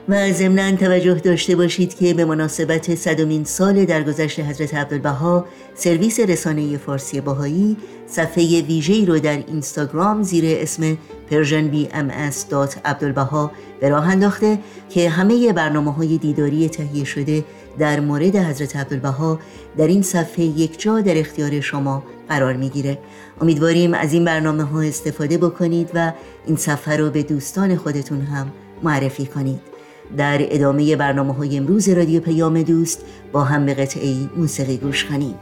و 0.08 0.32
ضمنا 0.32 0.76
توجه 0.76 1.14
داشته 1.14 1.56
باشید 1.56 1.94
که 1.94 2.14
به 2.14 2.24
مناسبت 2.24 2.94
صدومین 2.94 3.44
سال 3.44 3.84
درگذشت 3.84 4.40
حضرت 4.40 4.74
عبدالبها 4.74 5.46
سرویس 5.74 6.20
رسانه 6.20 6.76
فارسی 6.76 7.20
باهایی 7.20 7.76
صفحه 8.06 8.62
ویژه‌ای 8.62 9.06
رو 9.06 9.18
در 9.18 9.36
اینستاگرام 9.36 10.22
زیر 10.22 10.44
اسم 10.46 10.98
persianbms.abdulbaha 11.30 13.50
به 13.80 13.88
راه 13.88 14.08
انداخته 14.08 14.58
که 14.90 15.10
همه 15.10 15.52
برنامه 15.52 15.92
های 15.92 16.18
دیداری 16.18 16.68
تهیه 16.68 17.04
شده 17.04 17.44
در 17.78 18.00
مورد 18.00 18.36
حضرت 18.36 18.76
عبدالبها 18.76 19.40
در 19.76 19.86
این 19.86 20.02
صفحه 20.02 20.44
یک 20.44 20.80
جا 20.80 21.00
در 21.00 21.18
اختیار 21.18 21.60
شما 21.60 22.02
قرار 22.28 22.56
می‌گیره. 22.56 22.98
امیدواریم 23.40 23.94
از 23.94 24.12
این 24.12 24.24
برنامه 24.24 24.62
ها 24.62 24.80
استفاده 24.80 25.38
بکنید 25.38 25.90
و 25.94 26.12
این 26.46 26.56
صفحه 26.56 26.96
رو 26.96 27.10
به 27.10 27.22
دوستان 27.22 27.76
خودتون 27.76 28.20
هم 28.20 28.52
معرفی 28.82 29.26
کنید. 29.26 29.73
در 30.16 30.38
ادامه 30.40 30.96
برنامه 30.96 31.34
های 31.34 31.56
امروز 31.56 31.88
رادیو 31.88 32.20
پیام 32.20 32.62
دوست 32.62 33.04
با 33.32 33.44
هم 33.44 33.66
به 33.66 33.74
قطعه 33.74 34.14
موسیقی 34.36 34.76
گوش 34.76 35.04
کنیم. 35.04 35.34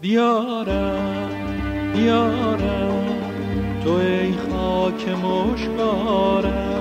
بیارم 0.00 1.30
بیارم 1.94 3.04
تو 3.84 3.90
ای 3.90 4.32
خاک 4.32 5.08
مشکارم 5.08 6.76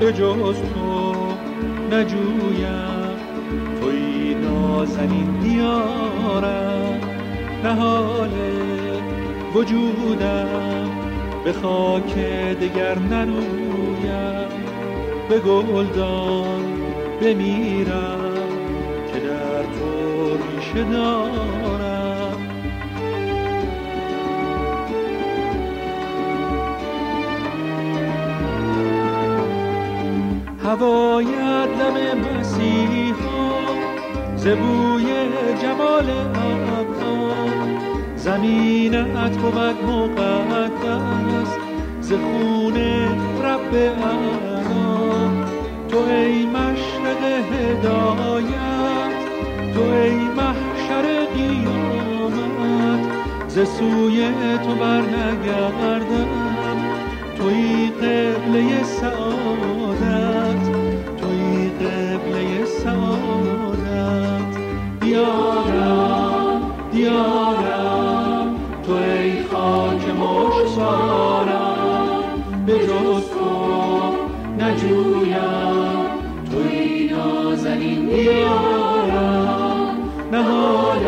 به 0.00 0.12
جز 0.12 0.56
تو 0.74 1.14
نجویم. 1.92 3.00
توی 3.80 4.34
نازنین 4.34 5.40
دیارم 5.40 7.00
نهال 7.64 8.30
وجودم 9.54 10.90
به 11.44 11.52
خاک 11.52 12.14
دگر 12.60 12.98
نرویم. 12.98 14.69
به 15.30 15.38
گلدان 15.38 16.62
بمیرم 17.20 18.34
که 19.12 19.20
در 19.20 19.62
تو 19.62 20.36
ریشه 20.36 20.84
دارم. 20.90 22.36
هوایت 30.64 31.68
لب 31.80 32.38
مسیحا 32.38 33.50
زبوی 34.36 35.06
جمال 35.62 36.10
ابها 36.10 37.30
زمینت 38.16 39.36
بود 39.38 40.20
مقدس 40.20 41.56
ز 42.00 42.12
خون 42.12 42.76
رب 43.42 43.74
تو 45.90 45.98
ای 45.98 46.46
مشرق 46.46 47.24
هدایت 47.52 49.14
تو 49.74 49.82
ای 49.82 50.14
محشر 50.14 51.26
قیامت 51.34 53.02
ز 53.48 53.54
سوی 53.54 54.28
تو 54.64 54.74
بر 54.74 55.00
نگردم 55.02 56.28
توی 57.38 57.90
قبله 57.90 58.82
سعادت 58.84 60.64
توی 61.16 61.70
قبله 61.70 62.64
سعادت. 62.64 64.56
دیارم 65.00 66.62
دیارم 66.92 67.59
دیارم 78.20 79.96
نهال 80.32 81.04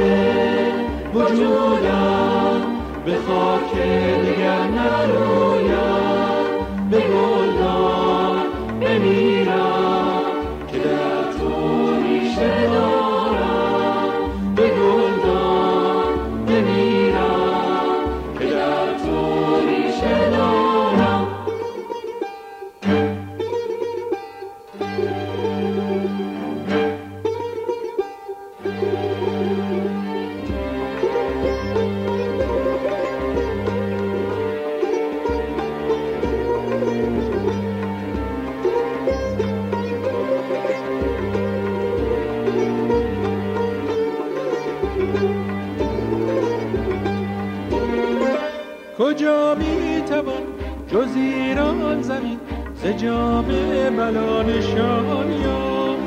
وجودم 1.14 2.60
به 3.04 3.14
خاک 3.26 3.72
دیگر 4.24 4.62
نرویم 4.68 5.61
کجا 49.12 49.54
می 49.54 50.02
توان 50.08 50.42
جز 50.86 51.16
ایران 51.16 52.02
زمین؟ 52.02 52.38
ز 52.74 52.86
جام 52.86 53.44
بلا 53.96 54.42
نشان 54.42 55.30
یافت. 55.30 56.02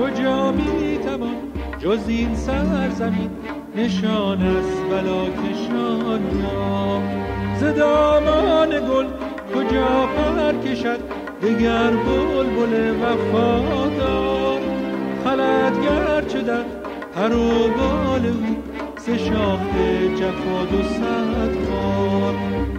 کجا 0.00 0.52
می 0.52 0.98
توان 0.98 1.36
جز 1.78 2.08
این 2.08 2.34
سرزمین؟ 2.34 3.30
نشان 3.76 4.42
از 4.42 4.90
بلا 4.90 5.24
کشان 5.24 6.20
یافت. 6.42 7.60
ز 7.60 7.78
دامان 7.78 8.70
گل 8.70 9.06
کجا 9.54 10.06
پر 10.06 10.52
کشد؟ 10.68 11.00
دگر 11.42 11.90
بلبل 11.90 12.94
وفادار 13.02 14.60
خلد 15.24 15.84
گرچه 15.84 16.42
در 16.42 16.64
پر 17.14 17.32
و 17.32 17.68
بال 17.68 18.26
او 18.26 18.63
ز 19.04 19.06
شاخ 19.06 19.60
جفا 20.16 20.64
دو 20.70 20.82
صد 20.82 21.54
بار. 21.70 22.34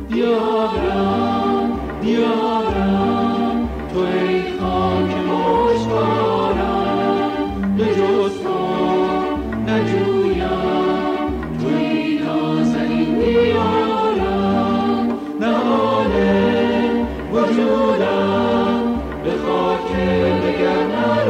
دیارم 0.09 1.79
دیارم 2.01 3.69
تو 3.93 3.99
ای 3.99 4.41
خاک 4.59 5.11
مشتارم 5.29 6.61
به 7.77 7.85
جز 7.85 8.35
تو 8.43 8.59
نجویم 9.67 11.29
توی 11.61 12.19
نازنین 12.19 13.19
دیارم. 13.19 15.05
نهال 15.39 16.13
وجودم 17.33 18.83
به 19.23 19.31
خاک 19.45 19.89
دگر 20.43 21.24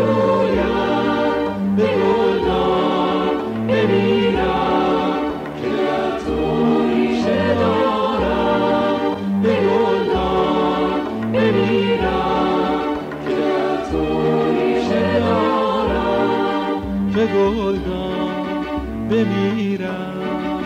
بمیرم 19.16 20.62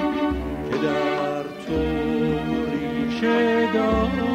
که 0.71 0.77
در 0.77 1.43
تو 1.43 1.77
ریشه 2.71 3.73
دارم 3.73 4.29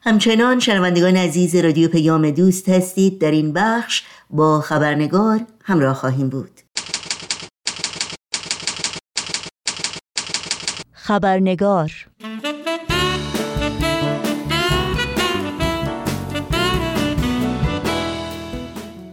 همچنان 0.00 0.60
شنوندگان 0.60 1.16
عزیز 1.16 1.56
رادیو 1.56 1.88
پیام 1.88 2.30
دوست 2.30 2.68
هستید. 2.68 3.20
در 3.20 3.30
این 3.30 3.52
بخش 3.52 4.02
با 4.30 4.60
خبرنگار 4.60 5.40
همراه 5.64 5.94
خواهیم 5.94 6.28
بود. 6.28 6.60
خبرنگار 10.92 11.92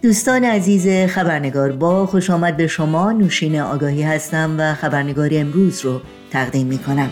دوستان 0.03 0.43
عزیز 0.43 1.11
خبرنگار 1.11 1.71
با 1.71 2.05
خوش 2.05 2.29
آمد 2.29 2.57
به 2.57 2.67
شما. 2.67 3.11
نوشین 3.11 3.59
آگاهی 3.59 4.01
هستم 4.01 4.55
و 4.59 4.73
خبرنگار 4.73 5.29
امروز 5.33 5.81
رو 5.81 6.01
تقدیم 6.31 6.67
می 6.67 6.77
کنم 6.77 7.09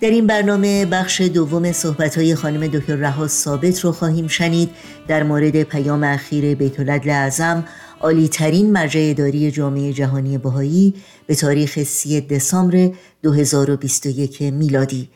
در 0.00 0.10
این 0.10 0.26
برنامه 0.26 0.86
بخش 0.86 1.20
دوم 1.20 1.72
صحبت‌های 1.72 2.34
خانم 2.34 2.66
دکتر 2.66 2.96
رها 2.96 3.28
ثابت 3.28 3.80
رو 3.80 3.92
خواهیم 3.92 4.28
شنید. 4.28 4.70
در 5.08 5.22
مورد 5.22 5.62
پیام 5.62 6.04
اخیر 6.04 6.54
بیت 6.54 6.80
العدل 6.80 7.60
عالی 8.00 8.28
ترین 8.28 8.72
مرجع 8.72 9.00
اداری 9.10 9.50
جامعه 9.50 9.92
جهانی 9.92 10.38
بهایی 10.38 10.94
به 11.26 11.34
تاریخ 11.34 11.82
3 11.82 12.20
دسامبر 12.20 12.90
2021 13.22 14.42
میلادی. 14.42 15.08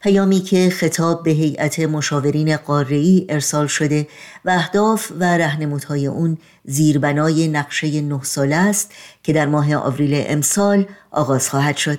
پیامی 0.00 0.40
که 0.40 0.70
خطاب 0.70 1.22
به 1.22 1.30
هیئت 1.30 1.80
مشاورین 1.80 2.56
قاره‌ای 2.56 3.26
ارسال 3.28 3.66
شده 3.66 4.08
و 4.44 4.50
اهداف 4.50 5.12
و 5.20 5.24
رهنمودهای 5.24 6.06
اون 6.06 6.38
زیربنای 6.64 7.48
نقشه 7.48 8.00
نه 8.00 8.22
ساله 8.22 8.56
است 8.56 8.92
که 9.22 9.32
در 9.32 9.46
ماه 9.46 9.74
آوریل 9.74 10.24
امسال 10.26 10.86
آغاز 11.10 11.48
خواهد 11.50 11.76
شد. 11.76 11.98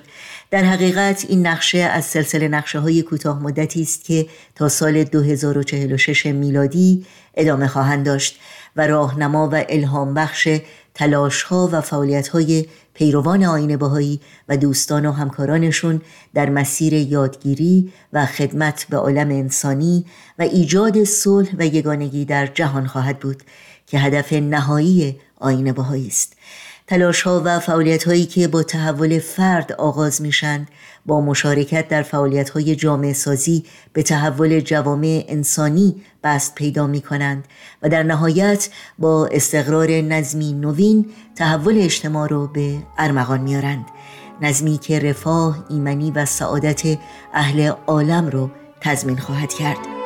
در 0.50 0.64
حقیقت 0.64 1.26
این 1.28 1.46
نقشه 1.46 1.78
از 1.78 2.04
سلسله 2.04 2.48
نقشه 2.48 2.78
های 2.78 3.02
کوتاه 3.02 3.42
مدتی 3.42 3.82
است 3.82 4.04
که 4.04 4.26
تا 4.54 4.68
سال 4.68 5.04
2046 5.04 6.26
میلادی 6.26 7.06
ادامه 7.34 7.68
خواهند 7.68 8.06
داشت 8.06 8.40
و 8.76 8.86
راهنما 8.86 9.48
و 9.48 9.64
الهام 9.68 10.14
بخش 10.14 10.48
تلاش 10.94 11.42
ها 11.42 11.68
و 11.72 11.80
فعالیت 11.80 12.28
های 12.28 12.66
پیروان 13.00 13.44
آین 13.44 13.76
بهایی 13.76 14.20
و 14.48 14.56
دوستان 14.56 15.06
و 15.06 15.12
همکارانشون 15.12 16.00
در 16.34 16.50
مسیر 16.50 16.92
یادگیری 16.92 17.92
و 18.12 18.26
خدمت 18.26 18.86
به 18.90 18.96
عالم 18.96 19.28
انسانی 19.28 20.04
و 20.38 20.42
ایجاد 20.42 21.04
صلح 21.04 21.48
و 21.58 21.66
یگانگی 21.66 22.24
در 22.24 22.46
جهان 22.46 22.86
خواهد 22.86 23.18
بود 23.18 23.42
که 23.86 23.98
هدف 23.98 24.32
نهایی 24.32 25.16
آین 25.36 25.72
بهایی 25.72 26.06
است. 26.06 26.36
تلاش 26.86 27.22
ها 27.22 27.42
و 27.44 27.60
فعالیت 27.60 28.04
هایی 28.04 28.26
که 28.26 28.48
با 28.48 28.62
تحول 28.62 29.18
فرد 29.18 29.72
آغاز 29.72 30.22
میشند 30.22 30.68
با 31.06 31.20
مشارکت 31.20 31.88
در 31.88 32.02
فعالیت 32.02 32.50
های 32.50 32.76
جامعه 32.76 33.12
سازی 33.12 33.64
به 33.92 34.02
تحول 34.02 34.60
جوامع 34.60 35.24
انسانی 35.28 36.02
بست 36.24 36.54
پیدا 36.54 36.86
می 36.86 37.00
کنند 37.00 37.44
و 37.82 37.88
در 37.88 38.02
نهایت 38.02 38.68
با 38.98 39.26
استقرار 39.26 39.90
نظمی 39.90 40.52
نوین 40.52 41.06
تحول 41.36 41.78
اجتماع 41.78 42.28
را 42.28 42.46
به 42.46 42.76
ارمغان 42.98 43.40
میارند 43.40 43.84
نظمی 44.40 44.78
که 44.78 44.98
رفاه، 44.98 45.64
ایمنی 45.70 46.10
و 46.10 46.26
سعادت 46.26 46.98
اهل 47.34 47.72
عالم 47.86 48.28
را 48.28 48.50
تضمین 48.80 49.16
خواهد 49.16 49.52
کرد. 49.52 49.99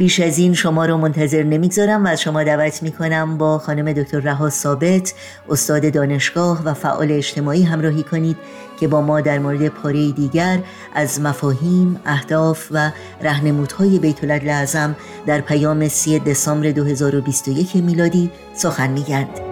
بیش 0.00 0.20
از 0.20 0.38
این 0.38 0.54
شما 0.54 0.86
رو 0.86 0.96
منتظر 0.96 1.42
نمی‌گذارم 1.42 2.04
و 2.04 2.08
از 2.08 2.20
شما 2.20 2.44
دعوت 2.44 2.82
می‌کنم 2.82 3.38
با 3.38 3.58
خانم 3.58 3.92
دکتر 3.92 4.20
رها 4.20 4.50
ثابت 4.50 5.14
استاد 5.50 5.92
دانشگاه 5.92 6.64
و 6.64 6.74
فعال 6.74 7.12
اجتماعی 7.12 7.62
همراهی 7.62 8.02
کنید 8.02 8.36
که 8.80 8.88
با 8.88 9.00
ما 9.00 9.20
در 9.20 9.38
مورد 9.38 9.68
پاره 9.68 10.12
دیگر 10.12 10.58
از 10.94 11.20
مفاهیم، 11.20 12.00
اهداف 12.06 12.68
و 12.70 12.90
رهنمودهای 13.22 13.98
بیت 13.98 14.24
اعظم 14.24 14.96
در 15.26 15.40
پیام 15.40 15.88
3 15.88 16.18
دسامبر 16.18 16.70
2021 16.70 17.76
میلادی 17.76 18.30
سخن 18.54 18.90
میگند. 18.90 19.49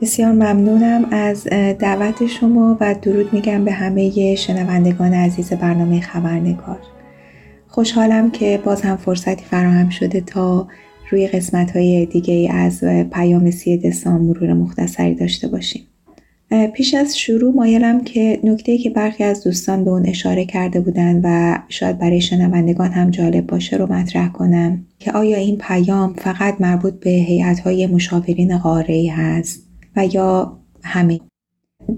بسیار 0.00 0.32
ممنونم 0.32 1.04
از 1.10 1.44
دعوت 1.78 2.26
شما 2.26 2.76
و 2.80 2.94
درود 3.02 3.32
میگم 3.32 3.64
به 3.64 3.72
همه 3.72 4.34
شنوندگان 4.34 5.14
عزیز 5.14 5.52
برنامه 5.52 6.00
خبرنگار. 6.00 6.78
خوشحالم 7.68 8.30
که 8.30 8.60
باز 8.64 8.82
هم 8.82 8.96
فرصتی 8.96 9.44
فراهم 9.44 9.88
شده 9.88 10.20
تا 10.20 10.68
روی 11.10 11.26
قسمت 11.26 11.76
های 11.76 12.06
دیگه 12.06 12.52
از 12.52 12.84
پیام 13.12 13.50
سی 13.50 13.78
دسامبر 13.78 14.40
مرور 14.40 14.52
مختصری 14.52 15.14
داشته 15.14 15.48
باشیم. 15.48 15.82
پیش 16.74 16.94
از 16.94 17.18
شروع 17.18 17.54
مایلم 17.54 18.04
که 18.04 18.40
نکته 18.44 18.78
که 18.78 18.90
برخی 18.90 19.24
از 19.24 19.44
دوستان 19.44 19.84
به 19.84 19.90
اون 19.90 20.06
اشاره 20.06 20.44
کرده 20.44 20.80
بودن 20.80 21.20
و 21.24 21.58
شاید 21.68 21.98
برای 21.98 22.20
شنوندگان 22.20 22.90
هم 22.90 23.10
جالب 23.10 23.46
باشه 23.46 23.76
رو 23.76 23.92
مطرح 23.92 24.28
کنم 24.32 24.86
که 24.98 25.12
آیا 25.12 25.36
این 25.36 25.58
پیام 25.58 26.14
فقط 26.14 26.60
مربوط 26.60 26.94
به 26.94 27.10
هیئت 27.10 27.60
های 27.60 27.86
مشاورین 27.86 28.58
قاره 28.58 29.12
هست؟ 29.16 29.69
و 29.96 30.06
یا 30.06 30.60
همه. 30.82 31.20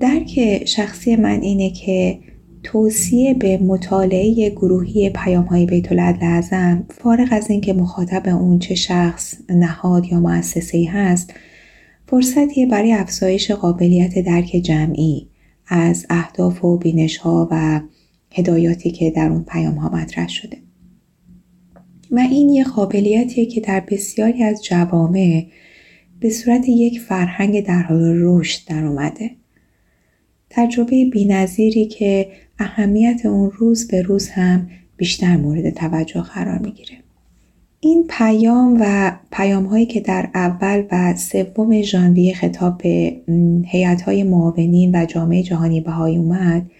درک 0.01 0.65
شخصی 0.65 1.17
من 1.17 1.41
اینه 1.41 1.71
که 1.71 2.19
توصیه 2.63 3.35
به 3.35 3.59
مطالعه 3.59 4.51
گروهی 4.51 5.11
پیام 5.11 5.45
های 5.45 5.67
بیت 5.67 5.93
لازم 5.93 6.85
فارغ 6.91 7.29
از 7.31 7.51
اینکه 7.51 7.73
مخاطب 7.73 8.29
اون 8.29 8.59
چه 8.59 8.75
شخص 8.75 9.35
نهاد 9.49 10.07
یا 10.07 10.21
مؤسسه 10.21 10.89
هست 10.93 11.35
فرصتیه 12.07 12.67
برای 12.67 12.93
افزایش 12.93 13.51
قابلیت 13.51 14.19
درک 14.19 14.49
جمعی 14.65 15.29
از 15.67 16.07
اهداف 16.11 16.65
و 16.65 16.77
بینش 16.77 17.17
ها 17.17 17.49
و 17.51 17.81
هدایاتی 18.31 18.91
که 18.91 19.11
در 19.11 19.29
اون 19.29 19.45
پیام 19.45 19.75
ها 19.75 19.89
مطرح 19.89 20.29
شده. 20.29 20.57
و 22.11 22.19
این 22.19 22.49
یه 22.49 22.65
قابلیتیه 22.65 23.47
که 23.47 23.61
در 23.61 23.81
بسیاری 23.81 24.43
از 24.43 24.65
جوامع 24.65 25.47
به 26.23 26.31
صورت 26.31 26.69
یک 26.69 27.01
فرهنگ 27.01 27.67
در 27.67 27.83
حال 27.83 28.13
رشد 28.21 28.69
در 28.69 28.85
اومده. 28.85 29.31
تجربه 30.51 31.05
بینظیری 31.05 31.87
که 31.87 32.29
اهمیت 32.59 33.27
اون 33.27 33.51
روز 33.51 33.89
به 33.89 34.03
روز 34.03 34.29
هم 34.29 34.71
بیشتر 34.97 35.37
مورد 35.37 35.71
توجه 35.71 36.21
قرار 36.21 36.59
می‌گیره. 36.59 36.99
این 37.81 38.07
پیام 38.11 38.77
و 38.81 39.13
پیام 39.33 39.65
هایی 39.65 39.87
که 39.87 40.01
در 40.01 40.29
اول 40.35 40.85
و 40.93 41.15
سوم 41.17 41.83
ژانویه 41.83 42.35
خطاب 42.35 42.79
به 42.79 43.17
هیئت 43.67 44.03
های 44.03 44.23
معاونین 44.23 44.95
و 44.95 45.07
جامعه 45.07 45.43
جهانی 45.43 45.81
بهایی 45.81 46.17
اومد 46.17 46.71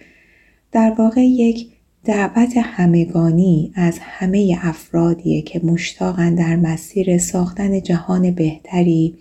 در 0.71 0.95
واقع 0.97 1.21
یک 1.21 1.72
دعوت 2.05 2.57
همگانی 2.57 3.71
از 3.75 3.99
همه 4.01 4.57
افرادیه 4.61 5.41
که 5.41 5.61
مشتاقن 5.63 6.35
در 6.35 6.55
مسیر 6.55 7.17
ساختن 7.17 7.81
جهان 7.81 8.31
بهتری 8.31 9.15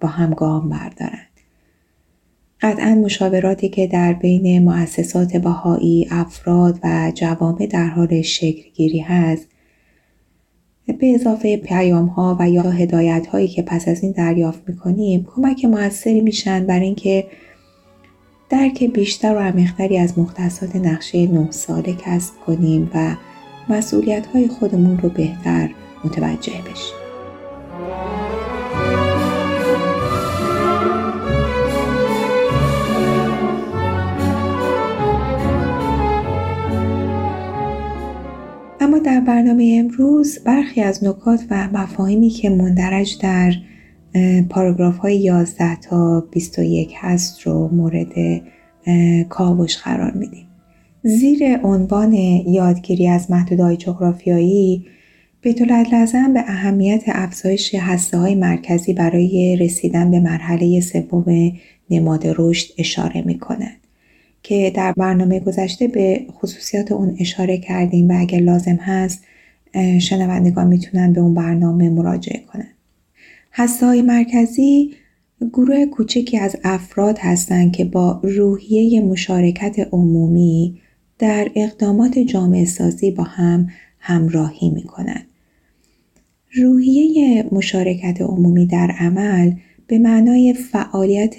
با 0.00 0.08
هم 0.08 0.30
گام 0.34 0.68
بردارند. 0.68 1.28
قطعا 2.60 2.94
مشاوراتی 2.94 3.68
که 3.68 3.86
در 3.86 4.12
بین 4.12 4.64
مؤسسات 4.64 5.36
بهایی 5.36 6.08
افراد 6.10 6.78
و 6.84 7.12
جوامع 7.14 7.66
در 7.66 7.86
حال 7.86 8.22
شکلگیری 8.22 9.00
هست 9.00 9.48
به 10.86 11.14
اضافه 11.14 11.56
پیام 11.56 12.06
ها 12.06 12.36
و 12.40 12.50
یا 12.50 12.62
هدایت 12.62 13.26
هایی 13.26 13.48
که 13.48 13.62
پس 13.62 13.88
از 13.88 14.02
این 14.02 14.12
دریافت 14.12 14.68
می‌کنیم 14.68 15.26
کمک 15.36 15.64
موثری 15.64 16.20
میشن 16.20 16.66
برای 16.66 16.86
اینکه 16.86 17.26
درک 18.52 18.84
بیشتر 18.84 19.34
و 19.34 19.38
عمیقتری 19.38 19.98
از 19.98 20.18
مختصات 20.18 20.76
نقشه 20.76 21.26
نه 21.26 21.50
ساله 21.50 21.94
کسب 21.94 22.34
کنیم 22.46 22.90
و 22.94 23.16
مسئولیت 23.68 24.26
های 24.26 24.48
خودمون 24.48 24.98
رو 24.98 25.08
بهتر 25.08 25.70
متوجه 26.04 26.52
بشیم. 26.52 26.96
اما 38.80 38.98
در 38.98 39.20
برنامه 39.20 39.76
امروز 39.84 40.38
برخی 40.38 40.80
از 40.80 41.04
نکات 41.04 41.40
و 41.50 41.68
مفاهیمی 41.72 42.28
که 42.28 42.50
مندرج 42.50 43.18
در 43.22 43.52
پاراگراف 44.50 44.98
های 44.98 45.16
11 45.16 45.76
تا 45.76 46.20
21 46.20 46.94
هست 46.96 47.40
رو 47.40 47.68
مورد 47.68 48.42
کاوش 49.28 49.76
قرار 49.76 50.10
میدیم. 50.10 50.46
زیر 51.02 51.58
عنوان 51.62 52.12
یادگیری 52.12 53.08
از 53.08 53.30
محدودهای 53.30 53.76
جغرافیایی 53.76 54.86
به 55.40 55.52
لازم 55.92 56.34
به 56.34 56.40
اهمیت 56.40 57.02
افزایش 57.06 57.74
هسته 57.74 58.18
های 58.18 58.34
مرکزی 58.34 58.92
برای 58.92 59.56
رسیدن 59.56 60.10
به 60.10 60.20
مرحله 60.20 60.80
سوم 60.80 61.52
نماد 61.90 62.22
رشد 62.38 62.74
اشاره 62.78 63.22
می 63.22 63.40
که 64.42 64.72
در 64.74 64.92
برنامه 64.92 65.40
گذشته 65.40 65.88
به 65.88 66.26
خصوصیات 66.32 66.92
اون 66.92 67.16
اشاره 67.20 67.58
کردیم 67.58 68.10
و 68.10 68.20
اگر 68.20 68.38
لازم 68.38 68.76
هست 68.76 69.24
شنوندگان 69.98 70.66
می‌تونن 70.66 71.12
به 71.12 71.20
اون 71.20 71.34
برنامه 71.34 71.90
مراجعه 71.90 72.40
کنن. 72.52 72.68
هسته 73.52 73.86
های 73.86 74.02
مرکزی 74.02 74.94
گروه 75.52 75.86
کوچکی 75.86 76.38
از 76.38 76.56
افراد 76.64 77.18
هستند 77.18 77.72
که 77.72 77.84
با 77.84 78.20
روحیه 78.22 79.00
مشارکت 79.00 79.88
عمومی 79.92 80.80
در 81.18 81.50
اقدامات 81.54 82.18
جامعه 82.18 82.64
سازی 82.64 83.10
با 83.10 83.22
هم 83.22 83.68
همراهی 83.98 84.70
می 84.70 84.82
کنند. 84.82 85.26
روحیه 86.54 87.44
مشارکت 87.52 88.20
عمومی 88.20 88.66
در 88.66 88.90
عمل 88.90 89.52
به 89.86 89.98
معنای 89.98 90.54
فعالیت 90.54 91.34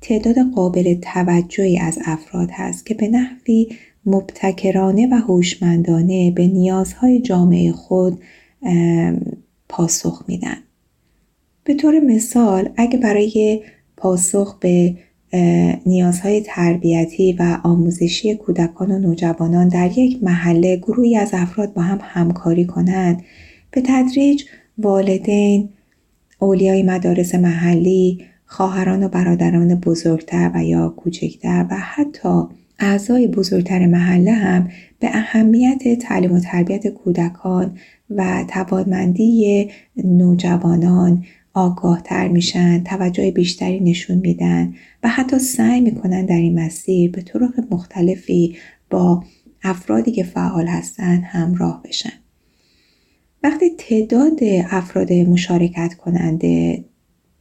تعداد 0.00 0.36
قابل 0.54 0.94
توجهی 0.94 1.78
از 1.78 1.98
افراد 2.04 2.50
هست 2.52 2.86
که 2.86 2.94
به 2.94 3.08
نحوی 3.08 3.68
مبتکرانه 4.06 5.08
و 5.12 5.14
هوشمندانه 5.14 6.30
به 6.30 6.46
نیازهای 6.46 7.20
جامعه 7.20 7.72
خود 7.72 8.20
پاسخ 9.68 10.24
میدن. 10.28 10.56
به 11.70 11.76
طور 11.76 12.00
مثال 12.00 12.68
اگه 12.76 12.98
برای 12.98 13.62
پاسخ 13.96 14.58
به 14.58 14.94
نیازهای 15.86 16.40
تربیتی 16.40 17.32
و 17.32 17.58
آموزشی 17.64 18.34
کودکان 18.34 18.90
و 18.90 18.98
نوجوانان 18.98 19.68
در 19.68 19.98
یک 19.98 20.22
محله 20.22 20.76
گروهی 20.76 21.16
از 21.16 21.30
افراد 21.32 21.74
با 21.74 21.82
هم 21.82 21.98
همکاری 22.02 22.64
کنند 22.64 23.22
به 23.70 23.82
تدریج 23.86 24.44
والدین، 24.78 25.68
اولیای 26.38 26.82
مدارس 26.82 27.34
محلی، 27.34 28.24
خواهران 28.46 29.02
و 29.02 29.08
برادران 29.08 29.74
بزرگتر 29.74 30.50
و 30.54 30.64
یا 30.64 30.88
کوچکتر 30.88 31.66
و 31.70 31.76
حتی 31.76 32.42
اعضای 32.78 33.26
بزرگتر 33.26 33.86
محله 33.86 34.32
هم 34.32 34.68
به 35.00 35.08
اهمیت 35.12 35.98
تعلیم 36.00 36.32
و 36.32 36.40
تربیت 36.40 36.88
کودکان 36.88 37.78
و 38.10 38.44
توانمندی 38.48 39.70
نوجوانان 40.04 41.24
آگاهتر 41.54 42.28
میشن 42.28 42.84
توجه 42.84 43.30
بیشتری 43.30 43.80
نشون 43.80 44.18
میدن 44.18 44.74
و 45.02 45.08
حتی 45.08 45.38
سعی 45.38 45.80
می‌کنن 45.80 46.26
در 46.26 46.36
این 46.36 46.60
مسیر 46.60 47.10
به 47.10 47.22
طرق 47.22 47.64
مختلفی 47.70 48.56
با 48.90 49.24
افرادی 49.62 50.12
که 50.12 50.24
فعال 50.24 50.66
هستن 50.66 51.20
همراه 51.22 51.82
بشن. 51.84 52.12
وقتی 53.42 53.70
تعداد 53.78 54.38
افراد 54.70 55.12
مشارکت 55.12 55.94
کننده 55.94 56.84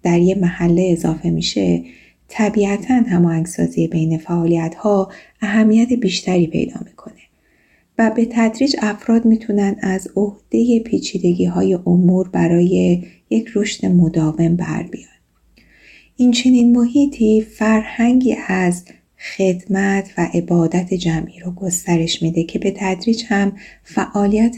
در 0.03 0.19
یه 0.19 0.35
محله 0.35 0.89
اضافه 0.91 1.29
میشه 1.29 1.83
طبیعتا 2.27 2.93
هماهنگسازی 2.93 3.87
بین 3.87 4.17
فعالیت 4.17 4.75
ها 4.75 5.11
اهمیت 5.41 5.93
بیشتری 5.93 6.47
پیدا 6.47 6.81
می‌کنه 6.85 7.13
و 7.97 8.11
به 8.15 8.27
تدریج 8.31 8.75
افراد 8.81 9.25
می‌تونن 9.25 9.75
از 9.81 10.07
عهده 10.15 10.79
پیچیدگی 10.79 11.45
های 11.45 11.73
امور 11.73 12.29
برای 12.29 13.03
یک 13.29 13.51
رشد 13.55 13.85
مداوم 13.85 14.55
بر 14.55 14.83
بیان. 14.83 15.09
این 16.15 16.31
چنین 16.31 16.77
محیطی 16.77 17.41
فرهنگی 17.41 18.35
از 18.47 18.85
خدمت 19.37 20.13
و 20.17 20.27
عبادت 20.33 20.93
جمعی 20.93 21.39
رو 21.39 21.51
گسترش 21.51 22.21
میده 22.21 22.43
که 22.43 22.59
به 22.59 22.73
تدریج 22.77 23.23
هم 23.27 23.51
فعالیت 23.83 24.55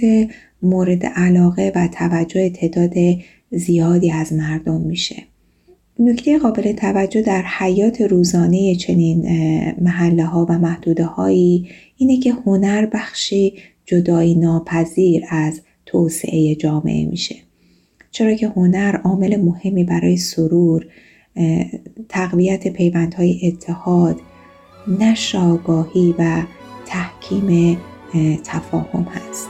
مورد 0.61 1.05
علاقه 1.05 1.71
و 1.75 1.87
توجه 1.87 2.49
تعداد 2.49 2.93
زیادی 3.51 4.11
از 4.11 4.33
مردم 4.33 4.81
میشه. 4.81 5.23
نکته 5.99 6.39
قابل 6.39 6.71
توجه 6.71 7.21
در 7.21 7.41
حیات 7.41 8.01
روزانه 8.01 8.75
چنین 8.75 9.21
محله 9.81 10.25
ها 10.25 10.45
و 10.49 10.59
محدوده 10.59 11.05
هایی 11.05 11.69
اینه 11.97 12.19
که 12.19 12.33
هنر 12.33 12.85
بخشی 12.85 13.53
جدایی 13.85 14.35
ناپذیر 14.35 15.23
از 15.29 15.61
توسعه 15.85 16.55
جامعه 16.55 17.05
میشه 17.05 17.35
چرا 18.11 18.33
که 18.33 18.47
هنر 18.47 18.95
عامل 19.03 19.41
مهمی 19.41 19.83
برای 19.83 20.17
سرور 20.17 20.85
تقویت 22.09 22.67
پیوندهای 22.67 23.39
اتحاد 23.47 24.21
نشر 24.99 25.37
آگاهی 25.37 26.15
و 26.19 26.43
تحکیم 26.85 27.77
تفاهم 28.43 29.03
هست. 29.03 29.47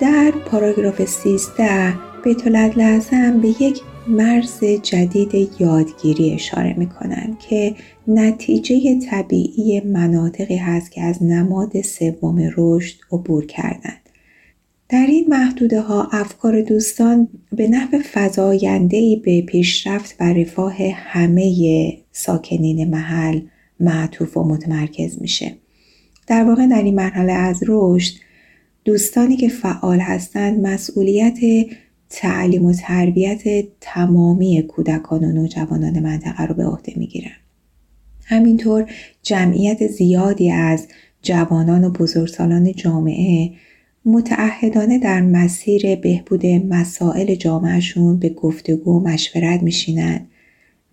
در 0.00 0.30
پاراگراف 0.30 1.04
13 1.04 1.94
بیت 2.24 2.46
لازم 2.46 3.40
به 3.40 3.48
یک 3.48 3.80
مرز 4.08 4.64
جدید 4.64 5.60
یادگیری 5.60 6.32
اشاره 6.34 6.74
می 6.78 6.86
کنند 6.86 7.38
که 7.38 7.74
نتیجه 8.06 9.00
طبیعی 9.00 9.80
مناطقی 9.80 10.56
هست 10.56 10.90
که 10.90 11.02
از 11.02 11.22
نماد 11.22 11.80
سوم 11.80 12.52
رشد 12.56 12.96
عبور 13.12 13.46
کردند. 13.46 14.08
در 14.88 15.06
این 15.06 15.26
محدوده 15.28 15.80
ها 15.80 16.08
افکار 16.12 16.62
دوستان 16.62 17.28
به 17.52 17.68
نحو 17.68 17.98
فضایندهی 18.12 19.16
به 19.16 19.42
پیشرفت 19.42 20.16
و 20.20 20.32
رفاه 20.32 20.76
همه 20.94 21.98
ساکنین 22.12 22.90
محل 22.90 23.40
معطوف 23.80 24.36
و 24.36 24.44
متمرکز 24.44 25.22
میشه. 25.22 25.54
در 26.26 26.44
واقع 26.44 26.66
در 26.66 26.82
این 26.82 26.94
مرحله 26.94 27.32
از 27.32 27.60
رشد 27.66 28.14
دوستانی 28.84 29.36
که 29.36 29.48
فعال 29.48 30.00
هستند 30.00 30.66
مسئولیت 30.66 31.38
تعلیم 32.10 32.64
و 32.64 32.72
تربیت 32.72 33.42
تمامی 33.80 34.62
کودکان 34.62 35.24
و 35.24 35.32
نوجوانان 35.32 36.00
منطقه 36.00 36.46
رو 36.46 36.54
به 36.54 36.66
عهده 36.66 36.92
می‌گیرن. 36.96 37.41
همینطور 38.24 38.90
جمعیت 39.22 39.86
زیادی 39.86 40.50
از 40.50 40.88
جوانان 41.22 41.84
و 41.84 41.90
بزرگسالان 41.90 42.72
جامعه 42.72 43.50
متعهدانه 44.04 44.98
در 44.98 45.20
مسیر 45.20 45.96
بهبود 45.96 46.46
مسائل 46.46 47.34
جامعهشون 47.34 48.18
به 48.18 48.28
گفتگو 48.28 48.98
و 48.98 49.08
مشورت 49.08 49.62
میشینند 49.62 50.28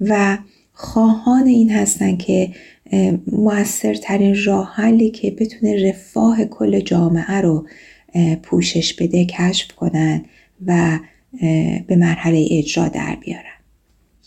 و 0.01 0.37
خواهان 0.73 1.47
این 1.47 1.69
هستند 1.69 2.17
که 2.17 2.51
موثرترین 3.31 4.35
راه 4.45 4.73
حلی 4.75 5.09
که 5.09 5.31
بتونه 5.31 5.89
رفاه 5.89 6.45
کل 6.45 6.79
جامعه 6.79 7.41
رو 7.41 7.67
پوشش 8.43 8.93
بده 8.93 9.25
کشف 9.25 9.71
کنند 9.71 10.25
و 10.65 10.99
به 11.87 11.95
مرحله 11.95 12.47
اجرا 12.51 12.87
در 12.87 13.15
بیارن. 13.15 13.58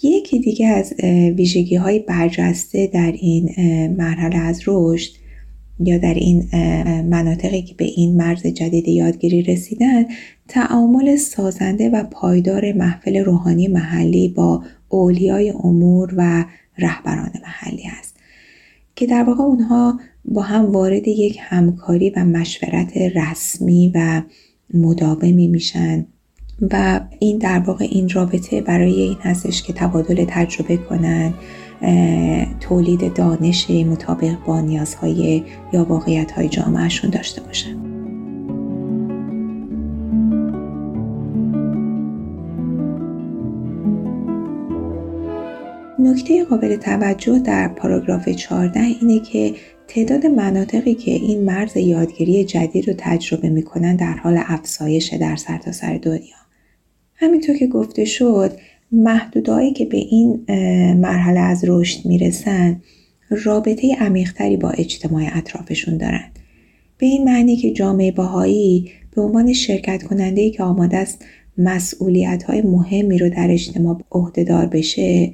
یکی 0.03 0.39
دیگه 0.39 0.67
از 0.67 0.93
ویژگی 1.37 1.77
های 1.77 1.99
برجسته 1.99 2.87
در 2.87 3.13
این 3.13 3.51
مرحله 3.97 4.37
از 4.37 4.61
رشد 4.67 5.13
یا 5.81 5.99
در 5.99 6.15
این 6.15 6.49
مناطقی 7.03 7.63
که 7.63 7.75
به 7.75 7.85
این 7.85 8.17
مرز 8.17 8.47
جدید 8.47 8.89
یادگیری 8.89 9.43
رسیدن 9.43 10.05
تعامل 10.49 11.17
سازنده 11.17 11.89
و 11.89 12.05
پایدار 12.05 12.73
محفل 12.73 13.17
روحانی 13.17 13.69
محلی 13.69 14.29
با 14.29 14.65
اولیای 14.89 15.51
امور 15.51 16.15
و 16.17 16.45
رهبران 16.79 17.33
محلی 17.43 17.85
است 17.99 18.17
که 18.97 19.07
در 19.07 19.23
واقع 19.23 19.43
اونها 19.43 20.01
با 20.25 20.43
هم 20.43 20.73
وارد 20.73 21.09
یک 21.09 21.39
همکاری 21.41 22.11
و 22.11 22.25
مشورت 22.25 22.97
رسمی 22.97 23.93
و 23.95 24.23
مداومی 24.75 25.49
میشن. 25.49 26.07
و 26.71 27.01
این 27.19 27.39
در 27.39 27.59
واقع 27.59 27.87
این 27.91 28.09
رابطه 28.09 28.61
برای 28.61 29.01
این 29.01 29.17
هستش 29.21 29.63
که 29.63 29.73
تبادل 29.73 30.25
تجربه 30.29 30.77
کنند 30.77 31.35
تولید 32.61 33.15
دانش 33.15 33.71
مطابق 33.71 34.37
با 34.47 34.61
نیازهای 34.61 35.43
یا 35.73 35.85
واقعیت 35.85 36.33
های 36.33 36.49
جامعهشون 36.49 37.11
داشته 37.11 37.43
باشن. 37.43 37.77
نکته 45.99 46.45
قابل 46.45 46.77
توجه 46.77 47.39
در 47.39 47.69
پاراگراف 47.69 48.29
14 48.29 48.81
اینه 48.81 49.21
که 49.21 49.55
تعداد 49.89 50.27
مناطقی 50.27 50.95
که 50.95 51.11
این 51.11 51.45
مرز 51.45 51.77
یادگیری 51.77 52.45
جدید 52.45 52.89
رو 52.89 52.95
تجربه 52.99 53.49
می‌کنن 53.49 53.97
در 53.97 54.15
حال 54.15 54.41
افزایش 54.47 55.15
در 55.15 55.37
سرتاسر 55.37 55.73
سر 55.73 55.99
دنیا. 56.03 56.42
همینطور 57.23 57.57
که 57.57 57.67
گفته 57.67 58.05
شد 58.05 58.53
محدودهایی 58.93 59.73
که 59.73 59.85
به 59.85 59.97
این 59.97 60.45
مرحله 60.95 61.41
از 61.41 61.65
رشد 61.67 62.07
می‌رسن 62.07 62.81
رابطه 63.31 63.97
عمیقتری 64.01 64.57
با 64.57 64.71
اجتماع 64.71 65.23
اطرافشون 65.33 65.97
دارن. 65.97 66.25
به 66.99 67.07
این 67.07 67.25
معنی 67.25 67.57
که 67.57 67.71
جامعه 67.71 68.13
باهایی 68.13 68.91
به 69.17 69.23
عنوان 69.23 69.53
شرکت 69.53 70.03
کننده 70.03 70.51
که 70.51 70.63
آماده 70.63 70.97
است 70.97 71.25
مسئولیت 71.59 72.43
های 72.43 72.63
مهمی 72.63 73.19
رو 73.19 73.29
در 73.31 73.51
اجتماع 73.51 74.01
عهدهدار 74.13 74.67
بشه 74.67 75.33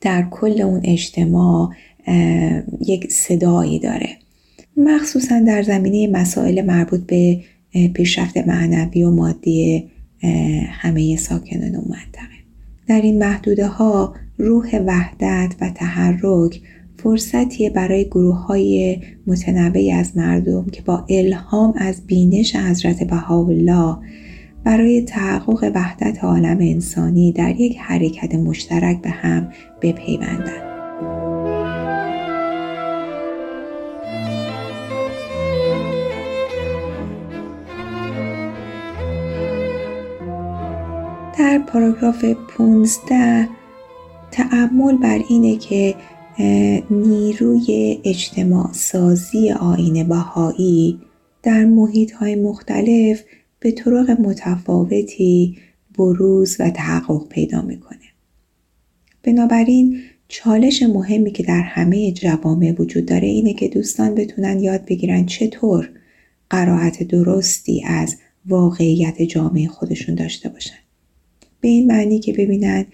در 0.00 0.26
کل 0.30 0.62
اون 0.62 0.80
اجتماع 0.84 1.70
یک 2.86 3.12
صدایی 3.12 3.78
داره. 3.78 4.08
مخصوصا 4.76 5.40
در 5.40 5.62
زمینه 5.62 6.06
مسائل 6.06 6.64
مربوط 6.64 7.00
به 7.06 7.40
پیشرفت 7.94 8.36
معنوی 8.36 9.04
و 9.04 9.10
مادی 9.10 9.90
همه 10.70 11.16
ساکنان 11.16 11.74
اون 11.74 11.88
منطقه 11.88 12.34
در 12.88 13.00
این 13.00 13.18
محدوده 13.18 13.66
ها 13.66 14.14
روح 14.38 14.76
وحدت 14.86 15.54
و 15.60 15.70
تحرک 15.70 16.60
فرصتیه 16.98 17.70
برای 17.70 18.04
گروه 18.04 18.36
های 18.36 18.98
متنوعی 19.26 19.92
از 19.92 20.16
مردم 20.16 20.64
که 20.64 20.82
با 20.82 21.04
الهام 21.08 21.74
از 21.76 22.06
بینش 22.06 22.56
حضرت 22.56 23.02
بهاءالله 23.02 23.96
برای 24.64 25.02
تحقق 25.02 25.72
وحدت 25.74 26.24
عالم 26.24 26.58
انسانی 26.60 27.32
در 27.32 27.60
یک 27.60 27.76
حرکت 27.78 28.34
مشترک 28.34 29.02
به 29.02 29.10
هم 29.10 29.48
بپیوندند. 29.82 30.73
در 41.44 41.58
پاراگراف 41.58 42.24
15 42.24 43.48
تعمل 44.30 44.96
بر 44.96 45.20
اینه 45.28 45.56
که 45.56 45.94
نیروی 46.90 47.98
اجتماع 48.04 48.72
سازی 48.72 49.50
آین 49.50 50.08
بهایی 50.08 51.00
در 51.42 51.64
محیط 51.64 52.12
های 52.12 52.34
مختلف 52.34 53.22
به 53.60 53.72
طرق 53.72 54.10
متفاوتی 54.10 55.58
بروز 55.98 56.56
و 56.60 56.70
تحقق 56.70 57.28
پیدا 57.28 57.62
می‌کنه. 57.62 57.98
بنابراین 59.22 60.00
چالش 60.28 60.82
مهمی 60.82 61.30
که 61.30 61.42
در 61.42 61.62
همه 61.62 62.12
جوامع 62.12 62.74
وجود 62.78 63.06
داره 63.06 63.28
اینه 63.28 63.54
که 63.54 63.68
دوستان 63.68 64.14
بتونن 64.14 64.60
یاد 64.60 64.84
بگیرن 64.84 65.26
چطور 65.26 65.90
قرائت 66.50 67.02
درستی 67.02 67.84
از 67.86 68.16
واقعیت 68.46 69.22
جامعه 69.22 69.68
خودشون 69.68 70.14
داشته 70.14 70.48
باشن. 70.48 70.83
به 71.64 71.68
این 71.68 71.86
معنی 71.86 72.18
که 72.18 72.32
ببینن 72.32 72.86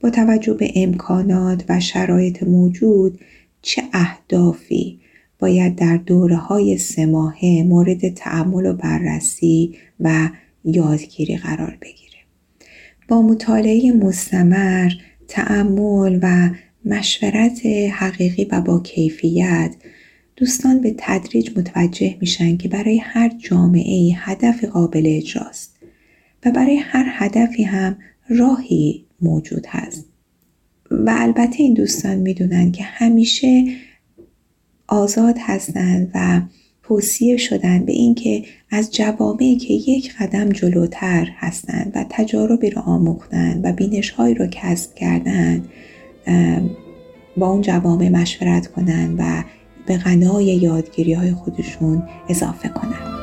با 0.00 0.10
توجه 0.10 0.54
به 0.54 0.72
امکانات 0.74 1.64
و 1.68 1.80
شرایط 1.80 2.42
موجود 2.42 3.20
چه 3.62 3.82
اهدافی 3.92 5.00
باید 5.38 5.76
در 5.76 5.96
دوره 5.96 6.36
های 6.36 6.78
سه 6.78 7.06
ماهه 7.06 7.64
مورد 7.66 8.08
تعمل 8.08 8.66
و 8.66 8.72
بررسی 8.72 9.74
و 10.00 10.28
یادگیری 10.64 11.36
قرار 11.36 11.78
بگیره. 11.82 12.18
با 13.08 13.22
مطالعه 13.22 13.92
مستمر، 13.92 14.92
تعمل 15.28 16.18
و 16.22 16.50
مشورت 16.84 17.66
حقیقی 17.92 18.44
و 18.44 18.60
با 18.60 18.80
کیفیت 18.80 19.74
دوستان 20.36 20.80
به 20.80 20.94
تدریج 20.98 21.50
متوجه 21.58 22.16
میشن 22.20 22.56
که 22.56 22.68
برای 22.68 22.98
هر 22.98 23.28
جامعه 23.38 24.12
هدف 24.16 24.64
قابل 24.64 25.02
اجراست 25.06 25.76
و 26.46 26.50
برای 26.50 26.76
هر 26.76 27.04
هدفی 27.08 27.62
هم 27.62 27.96
راهی 28.38 29.06
موجود 29.20 29.66
هست. 29.68 30.04
و 30.90 31.14
البته 31.16 31.56
این 31.62 31.74
دوستان 31.74 32.14
می‌دونن 32.14 32.72
که 32.72 32.82
همیشه 32.82 33.64
آزاد 34.88 35.36
هستند 35.38 36.10
و 36.14 36.40
توصیه 36.82 37.36
شدن 37.36 37.84
به 37.84 37.92
اینکه 37.92 38.44
از 38.70 38.94
جوامعی 38.94 39.56
که 39.56 39.74
یک 39.74 40.14
قدم 40.20 40.48
جلوتر 40.48 41.28
هستند 41.36 41.92
و 41.94 42.04
تجاربی 42.10 42.70
رو 42.70 42.82
آموختن 42.82 43.60
و 43.64 43.72
بینشهایی 43.72 44.34
رو 44.34 44.46
کسب 44.50 44.94
کردن 44.94 45.64
با 47.36 47.50
اون 47.50 47.60
جوامع 47.60 48.08
مشورت 48.08 48.66
کنن 48.66 49.14
و 49.18 49.44
به 49.86 49.96
غنای 49.96 50.44
یادگیری 50.44 51.12
های 51.12 51.32
خودشون 51.32 52.02
اضافه 52.28 52.68
کنن. 52.68 53.21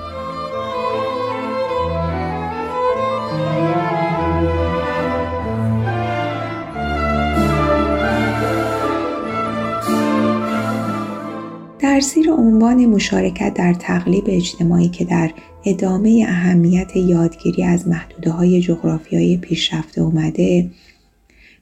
در 12.00 12.06
زیر 12.06 12.32
عنوان 12.32 12.86
مشارکت 12.86 13.54
در 13.54 13.74
تقلیب 13.74 14.24
اجتماعی 14.28 14.90
که 14.90 15.06
در 15.06 15.32
ادامه 15.66 16.26
اهمیت 16.28 16.96
یادگیری 16.96 17.64
از 17.64 17.88
محدوده 17.88 18.32
های 18.32 18.62
جغرافیایی 18.62 19.38
پیشرفته 19.38 20.02
اومده 20.02 20.72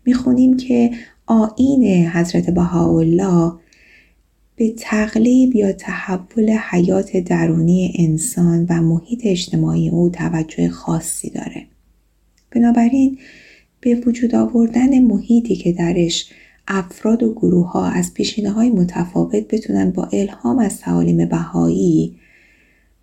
می‌خونیم 0.06 0.58
که 0.58 0.92
آین 1.26 2.08
حضرت 2.08 2.50
بهاءالله 2.50 3.54
به 4.56 4.74
تقلیب 4.78 5.56
یا 5.56 5.72
تحول 5.72 6.50
حیات 6.50 7.18
درونی 7.18 7.94
انسان 8.00 8.66
و 8.70 8.82
محیط 8.82 9.22
اجتماعی 9.24 9.90
او 9.90 10.10
توجه 10.10 10.70
خاصی 10.70 11.30
داره. 11.30 11.66
بنابراین 12.52 13.18
به 13.82 13.96
وجود 13.96 14.36
آوردن 14.36 15.00
محیطی 15.00 15.56
که 15.56 15.72
درش 15.72 16.30
افراد 16.68 17.24
و 17.24 17.34
گروه 17.34 17.72
ها 17.72 17.86
از 17.86 18.14
پیشینه 18.14 18.52
های 18.52 18.70
متفاوت 18.70 19.48
بتونن 19.48 19.92
با 19.92 20.10
الهام 20.14 20.60
از 20.60 20.80
تعالیم 20.80 21.26
بهایی 21.26 22.18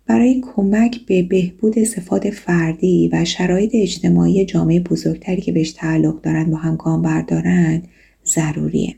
برای 0.07 0.41
کمک 0.55 1.05
به 1.05 1.23
بهبود 1.23 1.83
صفات 1.83 2.29
فردی 2.29 3.09
و 3.13 3.25
شرایط 3.25 3.71
اجتماعی 3.73 4.45
جامعه 4.45 4.79
بزرگتری 4.79 5.41
که 5.41 5.51
بهش 5.51 5.71
تعلق 5.71 6.21
دارن 6.21 6.51
با 6.51 6.57
هم 6.57 6.75
گام 6.75 7.01
بردارن 7.01 7.83
ضروریه. 8.25 8.95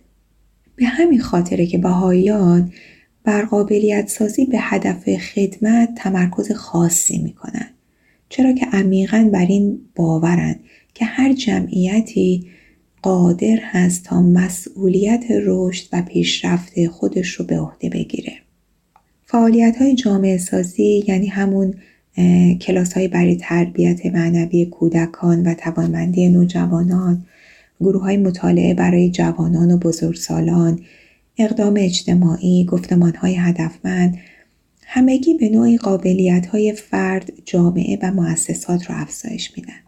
به 0.75 0.85
همین 0.85 1.19
خاطره 1.19 1.65
که 1.65 1.77
بهاییان 1.77 2.71
بر 3.23 3.45
قابلیت 3.45 4.07
سازی 4.07 4.45
به 4.45 4.57
هدف 4.59 5.15
خدمت 5.15 5.95
تمرکز 5.95 6.51
خاصی 6.51 7.17
می‌کنن. 7.17 7.69
چرا 8.29 8.53
که 8.53 8.65
عمیقا 8.65 9.29
بر 9.33 9.45
این 9.45 9.79
باورن 9.95 10.55
که 10.93 11.05
هر 11.05 11.33
جمعیتی 11.33 12.47
قادر 13.01 13.57
هست 13.61 14.03
تا 14.03 14.21
مسئولیت 14.21 15.25
رشد 15.45 15.87
و 15.93 16.01
پیشرفت 16.01 16.87
خودش 16.87 17.27
رو 17.27 17.45
به 17.45 17.59
عهده 17.59 17.89
بگیره. 17.89 18.33
فعالیت 19.25 19.75
های 19.77 19.95
جامعه 19.95 20.37
سازی 20.37 21.03
یعنی 21.07 21.27
همون 21.27 21.73
کلاس 22.61 22.93
های 22.93 23.07
برای 23.07 23.35
تربیت 23.35 24.05
معنوی 24.05 24.65
کودکان 24.65 25.47
و 25.47 25.53
توانمندی 25.53 26.29
نوجوانان، 26.29 27.25
گروه 27.79 28.01
های 28.01 28.17
مطالعه 28.17 28.73
برای 28.73 29.09
جوانان 29.09 29.71
و 29.71 29.77
بزرگسالان، 29.77 30.79
اقدام 31.37 31.73
اجتماعی، 31.77 32.65
گفتمان 32.65 33.15
های 33.15 33.35
هدفمند، 33.35 34.17
همگی 34.85 35.33
به 35.33 35.49
نوعی 35.49 35.77
قابلیت 35.77 36.45
های 36.45 36.73
فرد، 36.73 37.33
جامعه 37.45 37.99
و 38.01 38.11
مؤسسات 38.11 38.89
را 38.89 38.95
افزایش 38.95 39.51
میدن. 39.57 39.86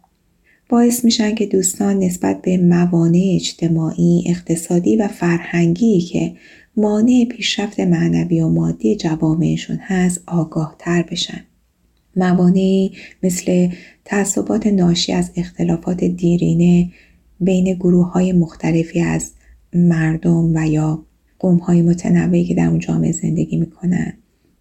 باعث 0.69 1.05
میشن 1.05 1.35
که 1.35 1.45
دوستان 1.45 1.99
نسبت 1.99 2.41
به 2.41 2.57
موانع 2.57 3.31
اجتماعی، 3.35 4.23
اقتصادی 4.25 4.95
و 4.95 5.07
فرهنگی 5.07 6.01
که 6.01 6.35
مانع 6.77 7.25
پیشرفت 7.29 7.79
معنوی 7.79 8.41
و 8.41 8.49
مادی 8.49 8.95
جوامعشون 8.95 9.77
هست 9.81 10.23
آگاه 10.27 10.75
تر 10.79 11.05
بشن. 11.11 11.43
موانعی 12.15 12.91
مثل 13.23 13.69
تعصبات 14.05 14.67
ناشی 14.67 15.13
از 15.13 15.31
اختلافات 15.35 16.03
دیرینه 16.03 16.91
بین 17.39 17.73
گروه 17.73 18.11
های 18.11 18.33
مختلفی 18.33 19.01
از 19.01 19.31
مردم 19.73 20.55
و 20.55 20.67
یا 20.67 21.05
قوم 21.39 21.57
های 21.57 21.81
متنوعی 21.81 22.45
که 22.45 22.53
در 22.53 22.67
اون 22.67 22.79
جامعه 22.79 23.11
زندگی 23.11 23.57
می‌کنن 23.57 24.13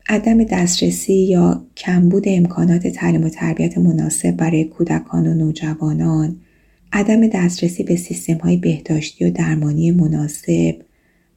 عدم 0.09 0.45
دسترسی 0.45 1.15
یا 1.15 1.67
کمبود 1.77 2.25
امکانات 2.27 2.87
تعلیم 2.87 3.25
و 3.25 3.29
تربیت 3.29 3.79
مناسب 3.79 4.31
برای 4.31 4.65
کودکان 4.65 5.27
و 5.27 5.35
نوجوانان 5.35 6.41
عدم 6.93 7.27
دسترسی 7.27 7.83
به 7.83 7.97
سیستم 7.97 8.35
های 8.37 8.57
بهداشتی 8.57 9.25
و 9.25 9.31
درمانی 9.31 9.91
مناسب 9.91 10.77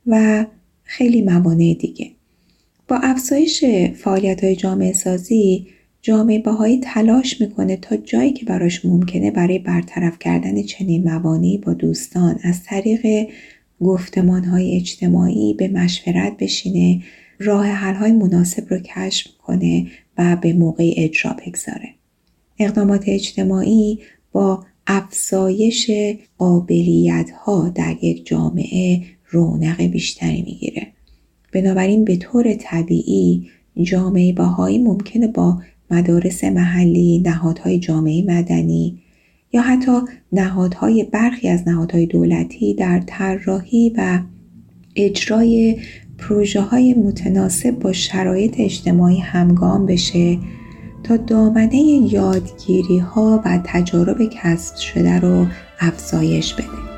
و 0.08 0.46
خیلی 0.84 1.22
موانع 1.22 1.74
دیگه. 1.80 2.12
با 2.88 3.00
افزایش 3.04 3.66
فعالیت 3.96 4.44
های 4.44 4.56
جامعه 4.56 4.94
سازی 4.94 5.68
جامعه 6.02 6.40
باهایی 6.40 6.80
تلاش 6.84 7.42
می‌کنه 7.42 7.78
تا 7.78 7.98
جایی 7.98 8.34
که 8.34 8.46
براش 8.46 8.86
ممکنه 8.86 9.32
برای 9.32 9.60
برطرف 9.60 10.20
کردن 10.20 10.64
چنین 10.64 11.04
موانعی 11.04 11.58
با 11.58 11.74
دوستان 11.74 12.40
از 12.44 12.64
طریق 12.64 13.28
گفتمان 13.82 14.44
های 14.44 14.76
اجتماعی 14.76 15.54
به 15.54 15.68
مشورت 15.68 16.38
بشینه 16.38 17.02
راه 17.42 17.66
حل 17.66 17.94
های 17.94 18.12
مناسب 18.12 18.74
رو 18.74 18.78
کشف 18.80 19.28
کنه 19.38 19.88
و 20.18 20.38
به 20.42 20.54
موقع 20.54 20.94
اجرا 20.98 21.36
بگذاره. 21.46 21.90
اقدامات 22.60 23.04
اجتماعی 23.08 24.00
با 24.32 24.66
افزایش 24.88 25.92
قابلیت 26.38 27.30
ها 27.32 27.70
در 27.70 27.96
یک 28.02 28.26
جامعه 28.26 29.02
رونق 29.30 29.82
بیشتری 29.82 30.42
می‌گیره. 30.42 30.88
بنابراین 31.54 32.06
به 32.06 32.16
طور 32.16 32.54
طبیعی 32.54 33.50
جامعه 33.84 34.34
باهایی 34.34 34.78
ممکنه 34.78 35.28
با 35.28 35.62
مدارس 35.92 36.44
محلی، 36.44 37.20
نهادهای 37.20 37.80
جامعه 37.80 38.24
مدنی 38.24 39.00
یا 39.54 39.62
حتی 39.62 39.92
نهادهای 40.32 41.04
برخی 41.04 41.48
از 41.48 41.68
نهادهای 41.68 42.06
دولتی 42.06 42.74
در 42.74 43.04
طراحی 43.08 43.94
و 43.98 44.20
اجرای 44.96 45.78
پروژه 46.22 46.62
های 46.62 46.94
متناسب 46.94 47.72
با 47.72 47.94
شرایط 47.94 48.56
اجتماعی 48.60 49.20
همگام 49.20 49.86
بشه 49.86 50.38
تا 51.04 51.18
دامنه 51.18 51.76
یادگیری 52.14 53.00
ها 53.00 53.42
و 53.46 53.60
تجارب 53.64 54.30
کسب 54.32 54.76
شده 54.76 55.20
رو 55.20 55.46
افزایش 55.80 56.54
بده. 56.54 56.92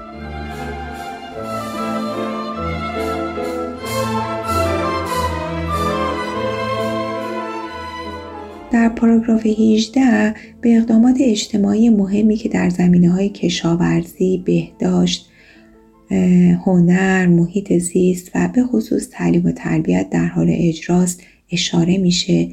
در 8.72 8.90
پاراگراف 8.90 9.46
18 9.46 10.36
به 10.62 10.78
اقدامات 10.78 11.18
اجتماعی 11.20 11.90
مهمی 11.90 12.36
که 12.36 12.50
در 12.50 12.70
زمینه 12.70 13.12
های 13.12 13.30
کشاورزی، 13.30 14.44
بهداشت، 14.46 15.33
هنر، 16.66 17.28
محیط 17.28 17.74
زیست 17.74 18.32
و 18.36 18.50
به 18.54 18.64
خصوص 18.64 19.10
تعلیم 19.12 19.46
و 19.46 19.52
تربیت 19.52 20.10
در 20.10 20.26
حال 20.26 20.48
اجراست 20.50 21.22
اشاره 21.52 21.98
میشه 21.98 22.50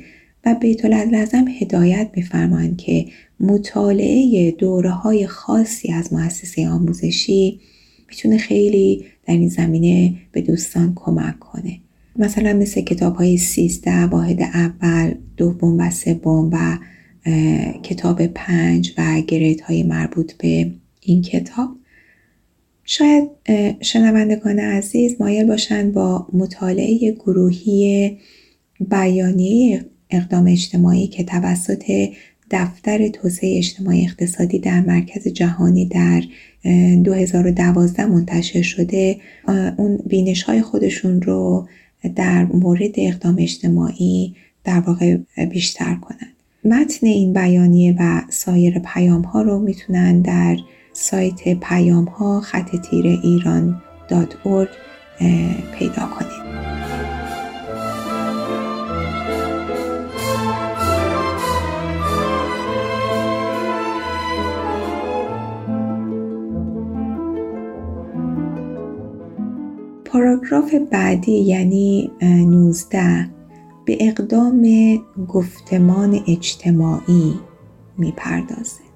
و 0.47 0.55
بیت 0.55 0.85
لازم 0.85 1.45
هدایت 1.61 2.11
میفرمایند 2.17 2.77
که 2.77 3.07
مطالعه 3.41 4.51
دوره 4.51 4.91
های 4.91 5.27
خاصی 5.27 5.93
از 5.93 6.13
مؤسسه 6.13 6.69
آموزشی 6.69 7.61
می‌تونه 8.09 8.39
خیلی 8.39 9.05
در 9.27 9.35
این 9.35 9.49
زمینه 9.49 10.15
به 10.33 10.41
دوستان 10.41 10.93
کمک 10.95 11.39
کنه. 11.39 11.79
مثلا 12.17 12.53
مثل 12.53 12.81
کتاب 12.81 13.15
های 13.15 13.37
سیزده 13.37 14.07
واحد 14.07 14.43
اول 14.43 15.15
دوم 15.37 15.79
و 15.79 15.91
سوم 15.91 16.51
و 16.53 16.79
کتاب 17.83 18.27
پنج 18.27 18.95
و 18.99 19.21
گرید 19.21 19.61
های 19.61 19.83
مربوط 19.83 20.33
به 20.33 20.71
این 21.01 21.23
کتاب. 21.23 21.80
شاید 22.93 23.29
شنوندگان 23.81 24.59
عزیز 24.59 25.17
مایل 25.21 25.47
باشند 25.47 25.93
با 25.93 26.27
مطالعه 26.33 27.13
گروهی 27.13 28.19
بیانیه 28.91 29.85
اقدام 30.11 30.47
اجتماعی 30.47 31.07
که 31.07 31.25
توسط 31.25 32.09
دفتر 32.51 33.09
توسعه 33.09 33.59
اجتماعی 33.59 34.05
اقتصادی 34.05 34.59
در 34.59 34.81
مرکز 34.81 35.29
جهانی 35.29 35.87
در 35.87 36.23
2012 37.05 38.07
منتشر 38.07 38.63
شده 38.63 39.17
اون 39.77 39.99
بینش 40.07 40.43
های 40.43 40.63
خودشون 40.63 41.23
رو 41.23 41.69
در 42.17 42.45
مورد 42.45 42.93
اقدام 42.97 43.37
اجتماعی 43.39 44.35
در 44.65 44.81
واقع 44.81 45.17
بیشتر 45.51 45.95
کنند. 45.95 46.33
متن 46.65 47.07
این 47.07 47.33
بیانیه 47.33 47.97
و 47.99 48.23
سایر 48.29 48.79
پیام 48.79 49.23
ها 49.23 49.43
رو 49.43 49.59
می‌تونن 49.59 50.21
در 50.21 50.57
سایت 51.03 51.61
پیام 51.61 52.05
ها 52.05 52.41
خط 52.41 52.77
تیر 52.77 53.07
ایران 53.07 53.83
دات 54.09 54.37
پیدا 55.79 56.07
کنید. 56.07 56.51
پاراگراف 70.05 70.75
بعدی 70.75 71.33
یعنی 71.33 72.11
19 72.23 73.31
به 73.85 73.97
اقدام 74.01 74.67
گفتمان 75.29 76.21
اجتماعی 76.29 77.35
می‌پردازه. 77.99 78.90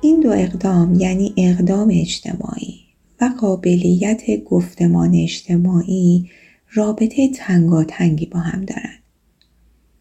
این 0.00 0.20
دو 0.20 0.30
اقدام 0.30 0.94
یعنی 0.94 1.34
اقدام 1.36 1.88
اجتماعی 1.92 2.80
و 3.20 3.30
قابلیت 3.40 4.44
گفتمان 4.44 5.14
اجتماعی 5.14 6.30
رابطه 6.72 7.28
تنگاتنگی 7.28 8.26
با 8.26 8.38
هم 8.38 8.64
دارند. 8.64 8.98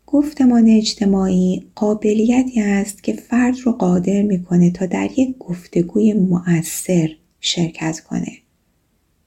گفتمان 0.06 0.68
اجتماعی 0.70 1.64
قابلیتی 1.76 2.62
است 2.62 3.04
که 3.04 3.14
فرد 3.14 3.56
رو 3.64 3.72
قادر 3.72 4.22
می‌کنه 4.22 4.72
تا 4.72 4.86
در 4.86 5.10
یک 5.18 5.38
گفتگوی 5.38 6.14
مؤثر 6.14 7.10
شرکت 7.40 8.00
کنه. 8.00 8.38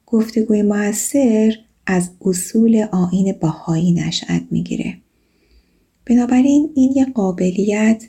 گفتگوی 0.06 0.62
مؤثر 0.62 1.54
از 1.86 2.10
اصول 2.20 2.86
آین 2.92 3.34
باهایی 3.40 3.92
نشأت 3.92 4.42
می‌گیره. 4.50 4.96
بنابراین 6.06 6.70
این 6.74 6.92
یک 6.96 7.12
قابلیت 7.14 8.04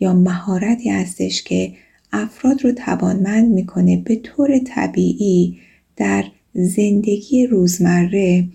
یا 0.00 0.12
مهارتی 0.14 0.90
هستش 0.90 1.42
که 1.42 1.72
افراد 2.16 2.64
رو 2.64 2.72
توانمند 2.72 3.52
می‌کنه 3.52 3.96
به 3.96 4.16
طور 4.16 4.58
طبیعی 4.58 5.58
در 5.96 6.24
زندگی 6.54 7.46
روزمره 7.46 8.48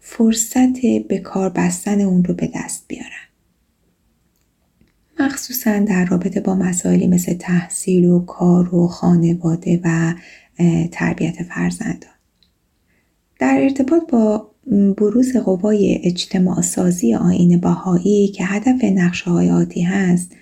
فرصت 0.00 0.86
به 1.08 1.18
کار 1.18 1.50
بستن 1.50 2.00
اون 2.00 2.24
رو 2.24 2.34
به 2.34 2.50
دست 2.54 2.84
بیارن. 2.88 3.28
مخصوصا 5.20 5.78
در 5.78 6.04
رابطه 6.04 6.40
با 6.40 6.54
مسائلی 6.54 7.06
مثل 7.06 7.34
تحصیل 7.34 8.04
و 8.04 8.24
کار 8.24 8.74
و 8.74 8.86
خانواده 8.88 9.80
و 9.84 10.14
تربیت 10.92 11.42
فرزندان. 11.42 12.12
در 13.38 13.58
ارتباط 13.62 14.02
با 14.10 14.50
بروز 14.96 15.36
قوای 15.36 16.00
اجتماع 16.04 16.60
سازی 16.60 17.14
آین 17.14 17.60
باهایی 17.60 18.28
که 18.28 18.44
هدف 18.44 18.84
نقشه 18.84 19.30
های 19.30 19.50
آتی 19.50 19.82
هست 19.82 20.36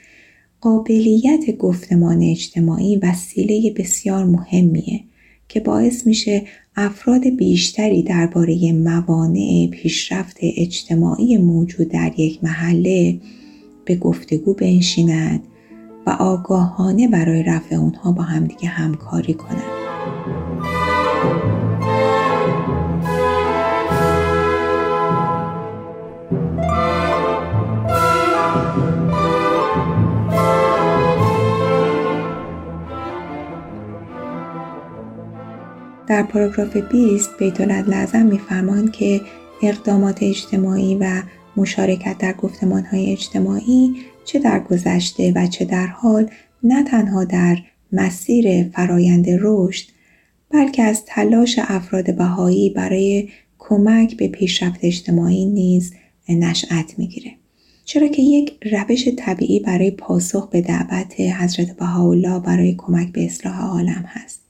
قابلیت 0.61 1.57
گفتمان 1.59 2.23
اجتماعی 2.23 2.97
وسیله 2.97 3.75
بسیار 3.77 4.25
مهمیه 4.25 5.01
که 5.49 5.61
باعث 5.61 6.07
میشه 6.07 6.43
افراد 6.77 7.27
بیشتری 7.27 8.03
درباره 8.03 8.73
موانع 8.73 9.69
پیشرفت 9.71 10.37
اجتماعی 10.43 11.39
موجود 11.39 11.89
در 11.89 12.13
یک 12.17 12.45
محله 12.45 13.21
به 13.85 13.97
گفتگو 13.97 14.55
بنشینند 14.55 15.43
و 16.07 16.11
آگاهانه 16.11 17.09
برای 17.09 17.43
رفع 17.43 17.75
اونها 17.75 18.13
با 18.13 18.23
همدیگه 18.23 18.69
همکاری 18.69 19.35
کنند. 19.35 19.80
پاراگراف 36.33 36.77
20 36.77 37.39
بیت 37.39 37.61
لازم 37.61 38.27
میفرمایند 38.27 38.93
که 38.93 39.21
اقدامات 39.63 40.23
اجتماعی 40.23 40.95
و 40.95 41.23
مشارکت 41.57 42.19
در 42.19 42.35
های 42.91 43.13
اجتماعی 43.13 43.97
چه 44.25 44.39
در 44.39 44.61
گذشته 44.61 45.33
و 45.37 45.47
چه 45.47 45.65
در 45.65 45.87
حال 45.87 46.31
نه 46.63 46.85
تنها 46.85 47.25
در 47.25 47.57
مسیر 47.93 48.69
فرایند 48.69 49.27
رشد 49.29 49.89
بلکه 50.51 50.83
از 50.83 51.05
تلاش 51.07 51.59
افراد 51.63 52.17
بهایی 52.17 52.71
برای 52.71 53.29
کمک 53.59 54.17
به 54.17 54.29
پیشرفت 54.29 54.79
اجتماعی 54.83 55.45
نیز 55.45 55.95
نشأت 56.29 56.99
می‌گیره. 56.99 57.31
چرا 57.85 58.09
که 58.09 58.23
یک 58.23 58.53
روش 58.73 59.09
طبیعی 59.17 59.61
برای 59.61 59.91
پاسخ 59.91 60.49
به 60.49 60.61
دعوت 60.61 61.21
حضرت 61.21 61.77
بهاءالله 61.77 62.41
برای 62.41 62.75
کمک 62.79 63.13
به 63.13 63.27
اصلاح 63.27 63.61
عالم 63.61 64.05
هست. 64.07 64.50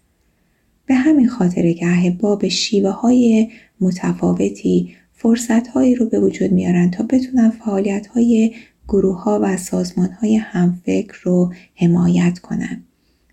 به 0.91 0.97
همین 0.97 1.29
خاطر 1.29 1.73
که 1.73 1.87
احبا 1.87 2.37
به 2.37 2.49
شیوه 2.49 2.91
های 2.91 3.49
متفاوتی 3.81 4.95
فرصت 5.13 5.69
هایی 5.69 5.95
رو 5.95 6.07
به 6.07 6.21
وجود 6.21 6.53
میارن 6.53 6.91
تا 6.91 7.05
بتونن 7.05 7.51
فعالیت 7.51 8.07
های 8.07 8.53
گروه 8.89 9.23
ها 9.23 9.41
و 9.43 9.57
سازمان 9.57 10.11
های 10.11 10.37
همفکر 10.37 11.15
رو 11.23 11.53
حمایت 11.75 12.39
کنن. 12.39 12.83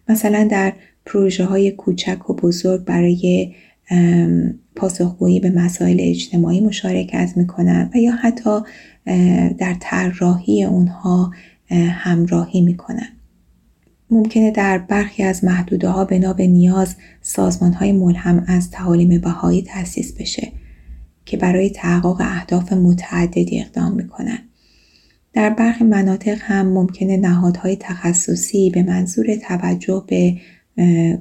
مثلا 0.10 0.47
در 0.51 0.74
پروژه 1.05 1.45
های 1.45 1.72
کوچک 1.72 2.30
و 2.30 2.34
بزرگ 2.34 2.84
برای 2.84 3.53
پاسخگویی 4.76 5.39
به 5.39 5.49
مسائل 5.49 5.97
اجتماعی 5.99 6.62
مشارکت 6.62 7.34
می‌کنن 7.36 7.89
و 7.93 7.97
یا 7.97 8.12
حتی 8.12 8.60
در 9.58 9.76
طراحی 9.80 10.64
اونها 10.64 11.32
همراهی 11.89 12.62
می‌کنن. 12.62 13.16
ممکنه 14.12 14.51
در 14.51 14.78
برخی 14.78 15.24
از 15.24 15.43
محدوده 15.43 15.89
ها 15.89 16.05
بنا 16.05 16.34
به 16.34 16.47
نیاز 16.47 16.95
سازمان 17.22 17.74
های 17.74 17.91
ملهم 17.91 18.43
از 18.47 18.72
تعالیم 18.72 19.22
بهایی 19.22 19.62
تأسیس 19.62 20.14
بشه 20.14 20.51
که 21.26 21.38
برای 21.38 21.70
تحقق 21.70 22.22
اهداف 22.22 22.74
متعددی 22.74 23.62
اقدام 23.62 23.93
می‌کنن. 23.95 24.39
در 25.34 25.49
برخی 25.49 25.84
مناطق 25.84 26.38
هم 26.41 26.68
ممکنه 26.68 27.18
نهادهای 27.18 27.76
تخصصی 27.76 28.70
به 28.70 28.84
منظور 28.84 29.36
توجه 29.36 30.03
به 30.08 30.38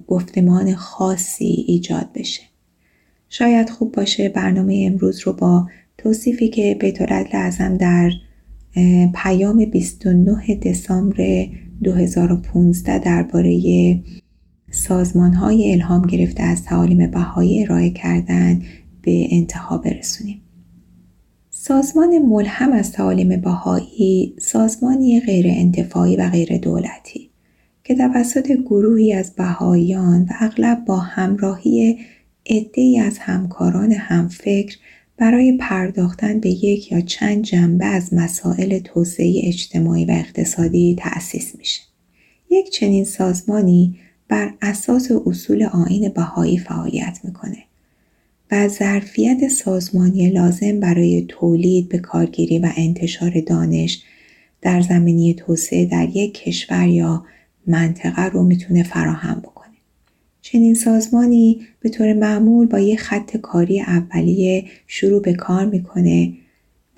گفتمان 0.06 0.74
خاصی 0.74 1.64
ایجاد 1.68 2.08
بشه. 2.14 2.42
شاید 3.28 3.70
خوب 3.70 3.92
باشه 3.92 4.28
برنامه 4.28 4.84
امروز 4.92 5.20
رو 5.20 5.32
با 5.32 5.68
توصیفی 5.98 6.48
که 6.48 6.76
بیت 6.80 7.02
لازم 7.34 7.76
در 7.76 8.10
پیام 9.14 9.64
29 9.64 10.54
دسامبر 10.54 11.46
2015 11.82 12.98
درباره 12.98 14.02
سازمان 14.70 15.32
های 15.32 15.72
الهام 15.72 16.06
گرفته 16.06 16.42
از 16.42 16.64
تعالیم 16.64 17.10
بهایی 17.10 17.64
ارائه 17.64 17.90
کردن 17.90 18.62
به 19.02 19.26
انتها 19.30 19.78
برسونیم. 19.78 20.40
سازمان 21.50 22.18
ملهم 22.18 22.72
از 22.72 22.92
تعالیم 22.92 23.40
بهایی 23.40 24.34
سازمانی 24.40 25.20
غیر 25.20 25.46
انتفاعی 25.48 26.16
و 26.16 26.30
غیر 26.30 26.58
دولتی 26.58 27.30
که 27.84 27.94
توسط 27.94 28.52
گروهی 28.52 29.12
از 29.12 29.34
بهاییان 29.34 30.22
و 30.22 30.32
اغلب 30.40 30.84
با 30.84 30.96
همراهی 30.96 31.98
عدهای 32.50 32.98
از 32.98 33.18
همکاران 33.18 33.92
همفکر 33.92 34.76
برای 35.18 35.56
پرداختن 35.60 36.40
به 36.40 36.48
یک 36.48 36.92
یا 36.92 37.00
چند 37.00 37.44
جنبه 37.44 37.86
از 37.86 38.14
مسائل 38.14 38.78
توسعه 38.78 39.40
اجتماعی 39.44 40.04
و 40.04 40.10
اقتصادی 40.10 40.96
تأسیس 40.98 41.56
میشه. 41.58 41.80
یک 42.50 42.70
چنین 42.70 43.04
سازمانی 43.04 43.98
بر 44.28 44.54
اساس 44.62 45.10
اصول 45.26 45.62
آین 45.62 46.08
بهایی 46.08 46.58
فعالیت 46.58 47.18
می‌کنه 47.24 47.58
و 48.50 48.68
ظرفیت 48.68 49.48
سازمانی 49.48 50.30
لازم 50.30 50.80
برای 50.80 51.24
تولید 51.28 51.88
به 51.88 51.98
کارگیری 51.98 52.58
و 52.58 52.72
انتشار 52.76 53.40
دانش 53.40 54.02
در 54.62 54.80
زمینی 54.80 55.34
توسعه 55.34 55.84
در 55.84 56.08
یک 56.08 56.34
کشور 56.34 56.86
یا 56.86 57.24
منطقه 57.66 58.22
رو 58.22 58.42
می‌تونه 58.42 58.82
فراهم 58.82 59.40
بکنه. 59.40 59.55
چنین 60.52 60.74
سازمانی 60.74 61.60
به 61.80 61.88
طور 61.88 62.12
معمول 62.12 62.66
با 62.66 62.80
یک 62.80 63.00
خط 63.00 63.36
کاری 63.36 63.80
اولیه 63.80 64.64
شروع 64.86 65.22
به 65.22 65.34
کار 65.34 65.66
می‌کنه 65.66 66.32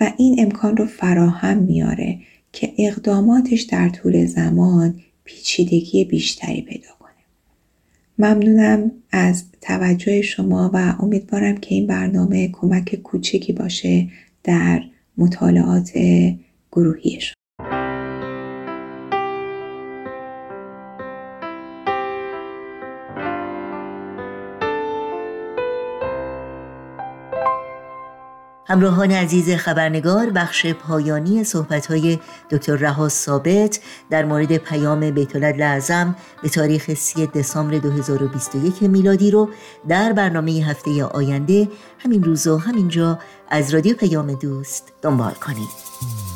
و 0.01 0.13
این 0.17 0.37
امکان 0.39 0.77
رو 0.77 0.87
فراهم 0.87 1.59
میاره 1.59 2.19
که 2.53 2.73
اقداماتش 2.79 3.63
در 3.63 3.89
طول 3.89 4.27
زمان 4.27 5.01
پیچیدگی 5.25 6.05
بیشتری 6.05 6.63
پیدا 6.63 6.89
کنه. 7.01 7.11
ممنونم 8.19 8.91
از 9.11 9.45
توجه 9.61 10.23
شما 10.23 10.71
و 10.75 10.95
امیدوارم 11.01 11.57
که 11.57 11.75
این 11.75 11.87
برنامه 11.87 12.49
کمک 12.53 12.95
کوچکی 12.95 13.53
باشه 13.53 14.09
در 14.45 14.83
مطالعات 15.19 15.93
گروهی 16.73 17.21
شما. 17.21 17.38
همراهان 28.71 29.11
عزیز 29.11 29.51
خبرنگار 29.51 30.31
بخش 30.31 30.67
پایانی 30.67 31.43
های 31.89 32.19
دکتر 32.51 32.77
رها 32.77 33.09
ثابت 33.09 33.81
در 34.11 34.25
مورد 34.25 34.57
پیام 34.57 35.11
بیتولد 35.11 35.57
لعظم 35.57 36.17
به 36.43 36.49
تاریخ 36.49 36.95
3 36.95 37.27
دسامبر 37.27 37.79
2021 37.79 38.83
میلادی 38.83 39.31
رو 39.31 39.49
در 39.89 40.13
برنامه 40.13 40.53
هفته 40.53 41.05
آینده 41.05 41.69
همین 41.99 42.25
روز 42.25 42.47
و 42.47 42.59
همینجا 42.59 43.19
از 43.51 43.75
رادیو 43.75 43.97
پیام 43.97 44.33
دوست 44.33 44.93
دنبال 45.03 45.33
کنید. 45.33 46.28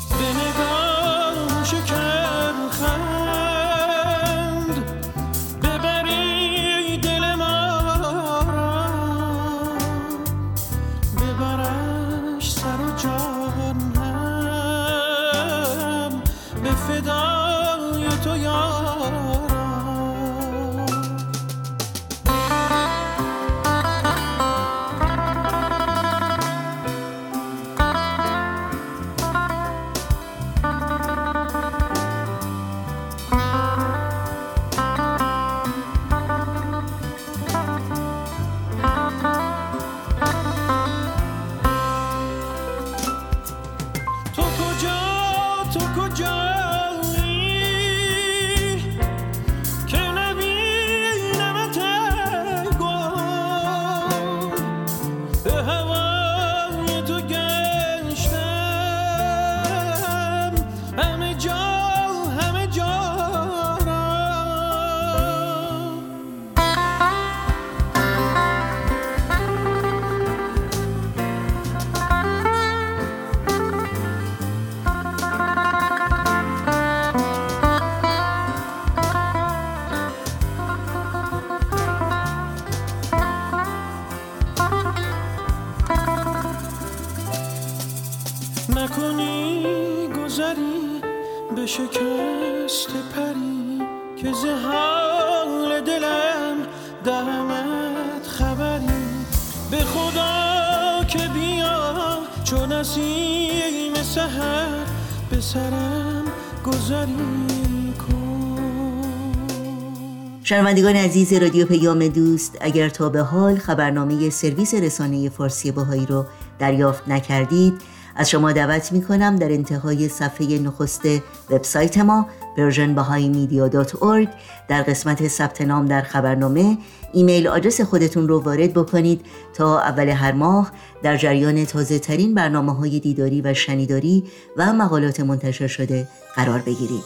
شنوندگان 110.53 110.95
عزیز 110.95 111.33
رادیو 111.33 111.65
پیام 111.65 112.07
دوست 112.07 112.57
اگر 112.61 112.89
تا 112.89 113.09
به 113.09 113.21
حال 113.21 113.57
خبرنامه 113.57 114.29
سرویس 114.29 114.73
رسانه 114.73 115.29
فارسی 115.29 115.71
باهایی 115.71 116.05
رو 116.05 116.25
دریافت 116.59 117.07
نکردید 117.07 117.73
از 118.15 118.29
شما 118.29 118.51
دعوت 118.51 118.91
می 118.91 119.01
کنم 119.01 119.35
در 119.35 119.51
انتهای 119.51 120.09
صفحه 120.09 120.59
نخست 120.59 121.01
وبسایت 121.49 121.97
ما 121.97 122.27
persianbahaimedia.org 122.57 124.27
در 124.67 124.83
قسمت 124.83 125.27
ثبت 125.27 125.61
نام 125.61 125.85
در 125.85 126.01
خبرنامه 126.01 126.77
ایمیل 127.13 127.47
آدرس 127.47 127.81
خودتون 127.81 128.27
رو 128.27 128.39
وارد 128.39 128.73
بکنید 128.73 129.25
تا 129.53 129.79
اول 129.79 130.09
هر 130.09 130.31
ماه 130.31 130.71
در 131.03 131.17
جریان 131.17 131.65
تازه 131.65 131.99
ترین 131.99 132.33
برنامه 132.33 132.75
های 132.75 132.99
دیداری 132.99 133.41
و 133.41 133.53
شنیداری 133.53 134.23
و 134.57 134.73
مقالات 134.73 135.19
منتشر 135.19 135.67
شده 135.67 136.07
قرار 136.35 136.59
بگیرید. 136.59 137.03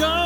همه 0.00 0.23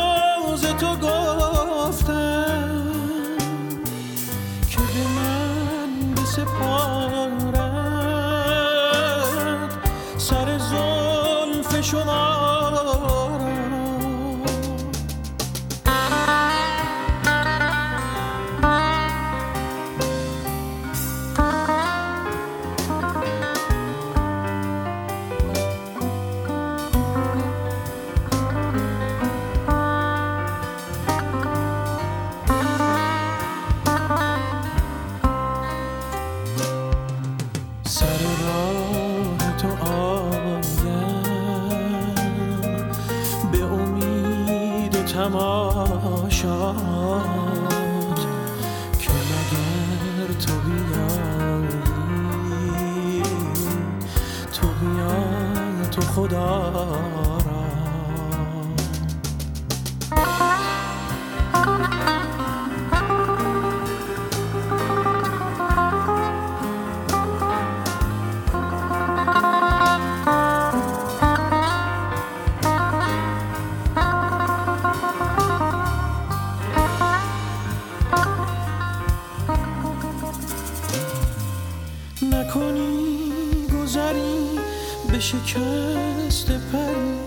شکست 85.21 86.51
پری 86.73 87.19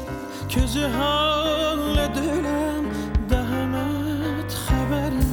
که 0.49 0.65
زهال 0.65 2.07
دلم 2.07 2.83
دهمت 3.29 4.53
خبری 4.53 5.27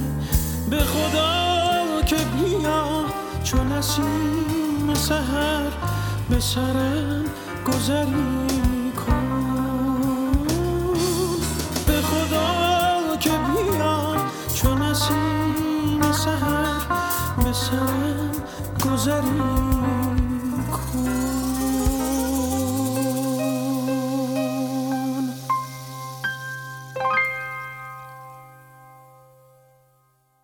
به 0.71 0.77
خدا 0.77 2.03
که 2.07 2.17
بیا 2.17 3.05
چون 3.45 3.73
نسیم 3.73 4.95
سهر 4.95 5.73
به 6.31 6.41
سرم 6.41 7.25
گذری. 7.67 8.68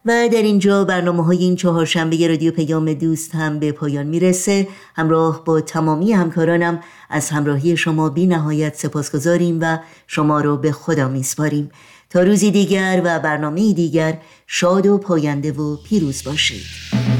و 0.06 0.28
در 0.32 0.42
اینجا 0.42 0.84
برنامه 0.84 1.24
های 1.24 1.38
این 1.38 1.56
چهارشنبه 1.56 2.28
رادیو 2.28 2.52
پیام 2.52 2.92
دوست 2.92 3.34
هم 3.34 3.58
به 3.58 3.72
پایان 3.72 4.06
می‌رسه. 4.06 4.68
همراه 4.96 5.44
با 5.44 5.60
تمامی 5.60 6.12
همکارانم 6.12 6.80
از 7.10 7.30
همراهی 7.30 7.76
شما 7.76 8.08
بی 8.08 8.26
نهایت 8.26 8.74
سپاسگزاریم 8.76 9.58
و 9.60 9.78
شما 10.06 10.40
رو 10.40 10.56
به 10.56 10.72
خدا 10.72 11.08
میسپاریم. 11.08 11.70
تا 12.10 12.22
روزی 12.22 12.50
دیگر 12.50 13.02
و 13.04 13.18
برنامه 13.18 13.72
دیگر 13.72 14.18
شاد 14.46 14.86
و 14.86 14.98
پاینده 14.98 15.52
و 15.52 15.76
پیروز 15.76 16.24
باشید. 16.24 17.13